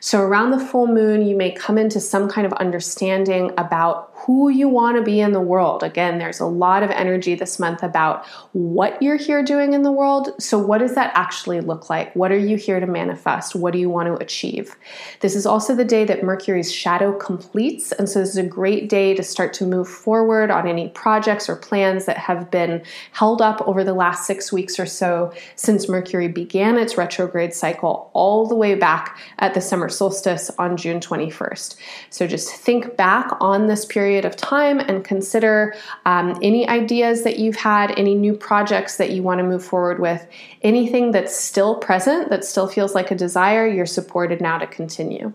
So, 0.00 0.20
around 0.20 0.52
the 0.52 0.64
full 0.64 0.86
moon, 0.86 1.26
you 1.26 1.36
may 1.36 1.50
come 1.50 1.76
into 1.76 1.98
some 1.98 2.28
kind 2.28 2.46
of 2.46 2.52
understanding 2.54 3.52
about 3.58 4.12
who 4.14 4.48
you 4.48 4.68
want 4.68 4.96
to 4.96 5.02
be 5.02 5.20
in 5.20 5.32
the 5.32 5.40
world. 5.40 5.82
Again, 5.82 6.18
there's 6.18 6.40
a 6.40 6.46
lot 6.46 6.82
of 6.82 6.90
energy 6.90 7.34
this 7.34 7.58
month 7.58 7.82
about 7.82 8.26
what 8.52 9.00
you're 9.02 9.16
here 9.16 9.42
doing 9.42 9.72
in 9.72 9.82
the 9.82 9.92
world. 9.92 10.30
So, 10.40 10.58
what 10.58 10.78
does 10.78 10.94
that 10.94 11.12
actually 11.14 11.60
look 11.60 11.90
like? 11.90 12.14
What 12.14 12.30
are 12.30 12.38
you 12.38 12.56
here 12.56 12.78
to 12.78 12.86
manifest? 12.86 13.56
What 13.56 13.72
do 13.72 13.78
you 13.78 13.90
want 13.90 14.06
to 14.06 14.14
achieve? 14.22 14.76
This 15.20 15.34
is 15.34 15.46
also 15.46 15.74
the 15.74 15.84
day 15.84 16.04
that 16.04 16.22
Mercury's 16.22 16.72
shadow 16.72 17.12
completes. 17.12 17.90
And 17.92 18.08
so, 18.08 18.20
this 18.20 18.30
is 18.30 18.36
a 18.36 18.44
great 18.44 18.88
day 18.88 19.14
to 19.14 19.22
start 19.22 19.52
to 19.54 19.66
move 19.66 19.88
forward 19.88 20.50
on 20.50 20.68
any 20.68 20.90
projects 20.90 21.48
or 21.48 21.56
plans 21.56 22.04
that 22.04 22.18
have 22.18 22.50
been 22.52 22.82
held 23.12 23.42
up 23.42 23.66
over 23.66 23.82
the 23.82 23.94
last 23.94 24.26
six 24.26 24.52
weeks 24.52 24.78
or 24.78 24.86
so 24.86 25.32
since 25.56 25.88
Mercury 25.88 26.28
began 26.28 26.78
its 26.78 26.96
retrograde 26.96 27.25
cycle, 27.54 28.10
all 28.12 28.46
the 28.46 28.54
way 28.54 28.74
back 28.74 29.18
at 29.38 29.54
the 29.54 29.60
summer 29.60 29.88
solstice 29.88 30.50
on 30.58 30.76
June 30.76 31.00
21st. 31.00 31.76
So, 32.10 32.26
just 32.26 32.54
think 32.54 32.96
back 32.96 33.30
on 33.40 33.66
this 33.66 33.84
period 33.84 34.06
period 34.16 34.24
of 34.24 34.36
time 34.36 34.78
and 34.78 35.04
consider 35.04 35.74
um, 36.04 36.38
any 36.40 36.68
ideas 36.68 37.24
that 37.24 37.38
you've 37.38 37.56
had, 37.56 37.90
any 37.98 38.14
new 38.14 38.34
projects 38.34 38.98
that 38.98 39.10
you 39.10 39.22
want 39.22 39.38
to 39.38 39.44
move 39.44 39.64
forward 39.64 39.98
with, 39.98 40.26
anything 40.62 41.10
that's 41.10 41.34
still 41.36 41.74
present, 41.76 42.30
that 42.30 42.44
still 42.44 42.68
feels 42.68 42.94
like 42.94 43.10
a 43.10 43.14
desire, 43.14 43.66
you're 43.66 43.84
supported 43.84 44.40
now 44.40 44.58
to 44.58 44.66
continue. 44.66 45.32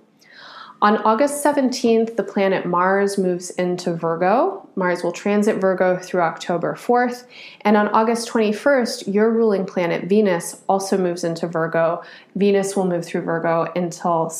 On 0.81 0.97
August 0.97 1.45
17th, 1.45 2.15
the 2.15 2.23
planet 2.23 2.65
Mars 2.65 3.19
moves 3.19 3.51
into 3.51 3.93
Virgo. 3.93 4.67
Mars 4.75 5.03
will 5.03 5.11
transit 5.11 5.57
Virgo 5.57 5.95
through 5.95 6.21
October 6.21 6.73
4th. 6.73 7.25
And 7.61 7.77
on 7.77 7.87
August 7.89 8.27
21st, 8.29 9.13
your 9.13 9.29
ruling 9.29 9.67
planet 9.67 10.05
Venus 10.05 10.63
also 10.67 10.97
moves 10.97 11.23
into 11.23 11.47
Virgo. 11.47 12.01
Venus 12.35 12.75
will 12.75 12.87
move 12.87 13.05
through 13.05 13.21
Virgo 13.21 13.71
until 13.75 14.33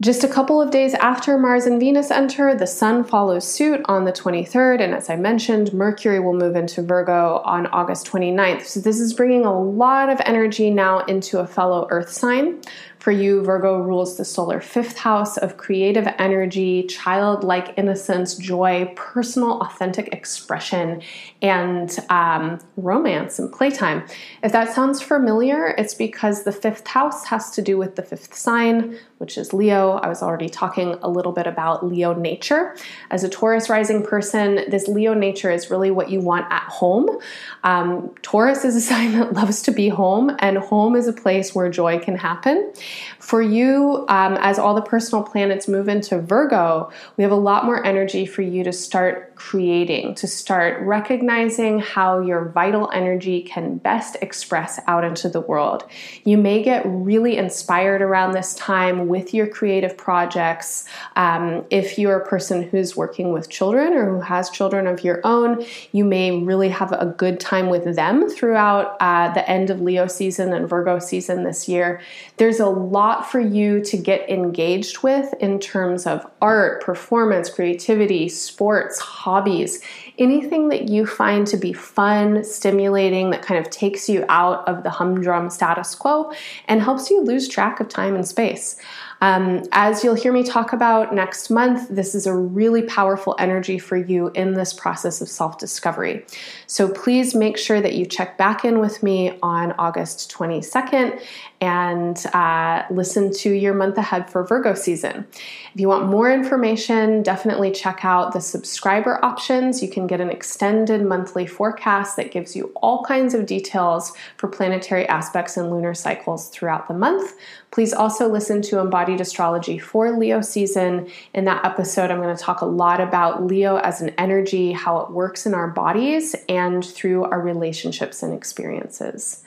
Just 0.00 0.24
a 0.24 0.28
couple 0.28 0.60
of 0.60 0.70
days 0.70 0.92
after 0.92 1.38
Mars 1.38 1.64
and 1.64 1.80
Venus 1.80 2.10
enter, 2.10 2.54
the 2.54 2.66
Sun 2.66 3.04
follows 3.04 3.50
suit 3.50 3.80
on 3.86 4.04
the 4.04 4.12
23rd, 4.12 4.80
and 4.80 4.94
as 4.94 5.10
I 5.10 5.16
mentioned, 5.16 5.72
Mercury 5.72 6.20
will 6.20 6.34
move 6.34 6.54
into 6.54 6.82
Virgo 6.82 7.38
on 7.44 7.66
August 7.68 8.06
29th. 8.06 8.64
So, 8.66 8.78
this 8.78 9.00
is 9.00 9.12
bringing 9.12 9.44
a 9.44 9.60
lot 9.60 10.08
of 10.08 10.20
energy 10.24 10.70
now 10.70 11.00
into 11.06 11.40
a 11.40 11.48
fellow 11.48 11.88
Earth 11.90 12.12
sign. 12.12 12.60
For 12.98 13.12
you, 13.12 13.42
Virgo 13.42 13.78
rules 13.78 14.16
the 14.16 14.24
solar 14.24 14.60
fifth 14.60 14.98
house 14.98 15.36
of 15.36 15.56
creative 15.56 16.08
energy, 16.18 16.82
childlike 16.84 17.74
innocence, 17.76 18.34
joy, 18.34 18.92
personal, 18.96 19.60
authentic 19.60 20.08
expression, 20.12 21.02
and 21.40 21.96
um, 22.10 22.58
romance 22.76 23.38
and 23.38 23.52
playtime. 23.52 24.04
If 24.42 24.50
that 24.50 24.74
sounds 24.74 25.00
familiar, 25.00 25.68
it's 25.78 25.94
because 25.94 26.42
the 26.42 26.50
fifth 26.50 26.88
house 26.88 27.26
has 27.26 27.50
to 27.52 27.62
do 27.62 27.78
with 27.78 27.94
the 27.94 28.02
fifth 28.02 28.34
sign, 28.34 28.98
which 29.18 29.38
is 29.38 29.52
Leo. 29.52 29.92
I 29.92 30.08
was 30.08 30.20
already 30.20 30.48
talking 30.48 30.96
a 31.00 31.08
little 31.08 31.32
bit 31.32 31.46
about 31.46 31.86
Leo 31.86 32.14
nature. 32.14 32.74
As 33.10 33.22
a 33.22 33.28
Taurus 33.28 33.70
rising 33.70 34.04
person, 34.04 34.64
this 34.68 34.88
Leo 34.88 35.14
nature 35.14 35.52
is 35.52 35.70
really 35.70 35.92
what 35.92 36.10
you 36.10 36.20
want 36.20 36.50
at 36.50 36.64
home. 36.64 37.18
Um, 37.62 38.12
Taurus 38.22 38.64
is 38.64 38.74
a 38.74 38.80
sign 38.80 39.12
that 39.12 39.32
loves 39.38 39.62
to 39.62 39.70
be 39.70 39.88
home, 39.88 40.36
and 40.40 40.58
home 40.58 40.96
is 40.96 41.06
a 41.06 41.12
place 41.12 41.54
where 41.54 41.70
joy 41.70 42.00
can 42.00 42.16
happen. 42.16 42.72
For 43.18 43.42
you, 43.42 44.04
um, 44.08 44.38
as 44.40 44.58
all 44.58 44.74
the 44.74 44.82
personal 44.82 45.24
planets 45.24 45.68
move 45.68 45.88
into 45.88 46.20
Virgo, 46.20 46.90
we 47.16 47.22
have 47.24 47.32
a 47.32 47.36
lot 47.36 47.64
more 47.64 47.84
energy 47.84 48.26
for 48.26 48.42
you 48.42 48.64
to 48.64 48.72
start 48.72 49.34
creating, 49.34 50.14
to 50.16 50.26
start 50.26 50.82
recognizing 50.82 51.78
how 51.78 52.20
your 52.20 52.48
vital 52.48 52.90
energy 52.92 53.42
can 53.42 53.78
best 53.78 54.16
express 54.20 54.80
out 54.86 55.04
into 55.04 55.28
the 55.28 55.40
world. 55.40 55.84
You 56.24 56.38
may 56.38 56.62
get 56.62 56.82
really 56.84 57.36
inspired 57.36 58.02
around 58.02 58.32
this 58.32 58.54
time 58.54 59.06
with 59.06 59.32
your 59.32 59.46
creative 59.46 59.96
projects. 59.96 60.84
Um, 61.14 61.64
if 61.70 61.98
you're 61.98 62.18
a 62.18 62.26
person 62.26 62.62
who's 62.62 62.96
working 62.96 63.32
with 63.32 63.48
children 63.48 63.92
or 63.92 64.16
who 64.16 64.20
has 64.20 64.50
children 64.50 64.86
of 64.86 65.04
your 65.04 65.20
own, 65.24 65.64
you 65.92 66.04
may 66.04 66.42
really 66.42 66.68
have 66.70 66.92
a 66.92 67.06
good 67.06 67.38
time 67.38 67.68
with 67.68 67.94
them 67.94 68.28
throughout 68.28 68.96
uh, 69.00 69.32
the 69.32 69.48
end 69.48 69.70
of 69.70 69.80
Leo 69.80 70.06
season 70.06 70.52
and 70.52 70.68
Virgo 70.68 70.98
season 70.98 71.44
this 71.44 71.68
year. 71.68 72.00
There's 72.38 72.60
a 72.60 72.68
lot 72.78 73.30
for 73.30 73.40
you 73.40 73.82
to 73.84 73.96
get 73.96 74.28
engaged 74.30 75.02
with 75.02 75.34
in 75.40 75.60
terms 75.60 76.06
of 76.06 76.26
art, 76.40 76.82
performance, 76.82 77.50
creativity, 77.50 78.28
sports, 78.28 78.98
hobbies, 78.98 79.80
anything 80.18 80.68
that 80.68 80.88
you 80.88 81.06
find 81.06 81.46
to 81.48 81.56
be 81.56 81.72
fun, 81.72 82.42
stimulating, 82.44 83.30
that 83.30 83.42
kind 83.42 83.64
of 83.64 83.70
takes 83.70 84.08
you 84.08 84.24
out 84.28 84.66
of 84.66 84.82
the 84.82 84.90
humdrum 84.90 85.50
status 85.50 85.94
quo 85.94 86.32
and 86.66 86.80
helps 86.82 87.10
you 87.10 87.22
lose 87.22 87.48
track 87.48 87.80
of 87.80 87.88
time 87.88 88.14
and 88.14 88.26
space. 88.26 88.76
Um, 89.20 89.64
as 89.72 90.04
you'll 90.04 90.14
hear 90.14 90.32
me 90.32 90.44
talk 90.44 90.72
about 90.72 91.12
next 91.12 91.50
month, 91.50 91.88
this 91.88 92.14
is 92.14 92.26
a 92.26 92.34
really 92.34 92.82
powerful 92.82 93.34
energy 93.38 93.78
for 93.78 93.96
you 93.96 94.30
in 94.34 94.54
this 94.54 94.72
process 94.72 95.20
of 95.20 95.28
self 95.28 95.58
discovery. 95.58 96.24
So 96.66 96.88
please 96.88 97.34
make 97.34 97.58
sure 97.58 97.80
that 97.80 97.94
you 97.94 98.06
check 98.06 98.38
back 98.38 98.64
in 98.64 98.78
with 98.78 99.02
me 99.02 99.36
on 99.42 99.72
August 99.72 100.30
22nd 100.30 101.20
and 101.60 102.24
uh, 102.34 102.84
listen 102.90 103.32
to 103.32 103.50
your 103.50 103.74
month 103.74 103.98
ahead 103.98 104.30
for 104.30 104.44
Virgo 104.44 104.74
season. 104.74 105.26
If 105.74 105.80
you 105.80 105.88
want 105.88 106.06
more 106.06 106.30
information, 106.30 107.22
definitely 107.22 107.72
check 107.72 108.04
out 108.04 108.32
the 108.32 108.40
subscriber 108.40 109.24
options. 109.24 109.82
You 109.82 109.88
can 109.88 110.06
get 110.06 110.20
an 110.20 110.30
extended 110.30 111.02
monthly 111.02 111.46
forecast 111.46 112.16
that 112.16 112.30
gives 112.30 112.54
you 112.54 112.72
all 112.76 113.04
kinds 113.04 113.34
of 113.34 113.46
details 113.46 114.12
for 114.36 114.48
planetary 114.48 115.06
aspects 115.08 115.56
and 115.56 115.70
lunar 115.70 115.94
cycles 115.94 116.48
throughout 116.50 116.86
the 116.86 116.94
month. 116.94 117.34
Please 117.70 117.92
also 117.92 118.28
listen 118.28 118.62
to 118.62 118.78
Embodied 118.78 119.20
Astrology 119.20 119.78
for 119.78 120.16
Leo 120.16 120.40
season. 120.40 121.10
In 121.34 121.44
that 121.44 121.64
episode, 121.64 122.10
I'm 122.10 122.22
going 122.22 122.34
to 122.34 122.42
talk 122.42 122.60
a 122.60 122.66
lot 122.66 123.00
about 123.00 123.44
Leo 123.44 123.76
as 123.78 124.00
an 124.00 124.10
energy, 124.16 124.72
how 124.72 125.00
it 125.00 125.10
works 125.10 125.44
in 125.44 125.54
our 125.54 125.68
bodies, 125.68 126.34
and 126.48 126.84
through 126.84 127.24
our 127.24 127.40
relationships 127.40 128.22
and 128.22 128.32
experiences. 128.32 129.44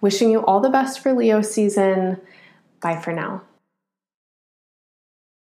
Wishing 0.00 0.30
you 0.30 0.44
all 0.44 0.60
the 0.60 0.70
best 0.70 1.00
for 1.00 1.12
Leo 1.12 1.42
season. 1.42 2.20
Bye 2.80 3.00
for 3.00 3.12
now. 3.12 3.42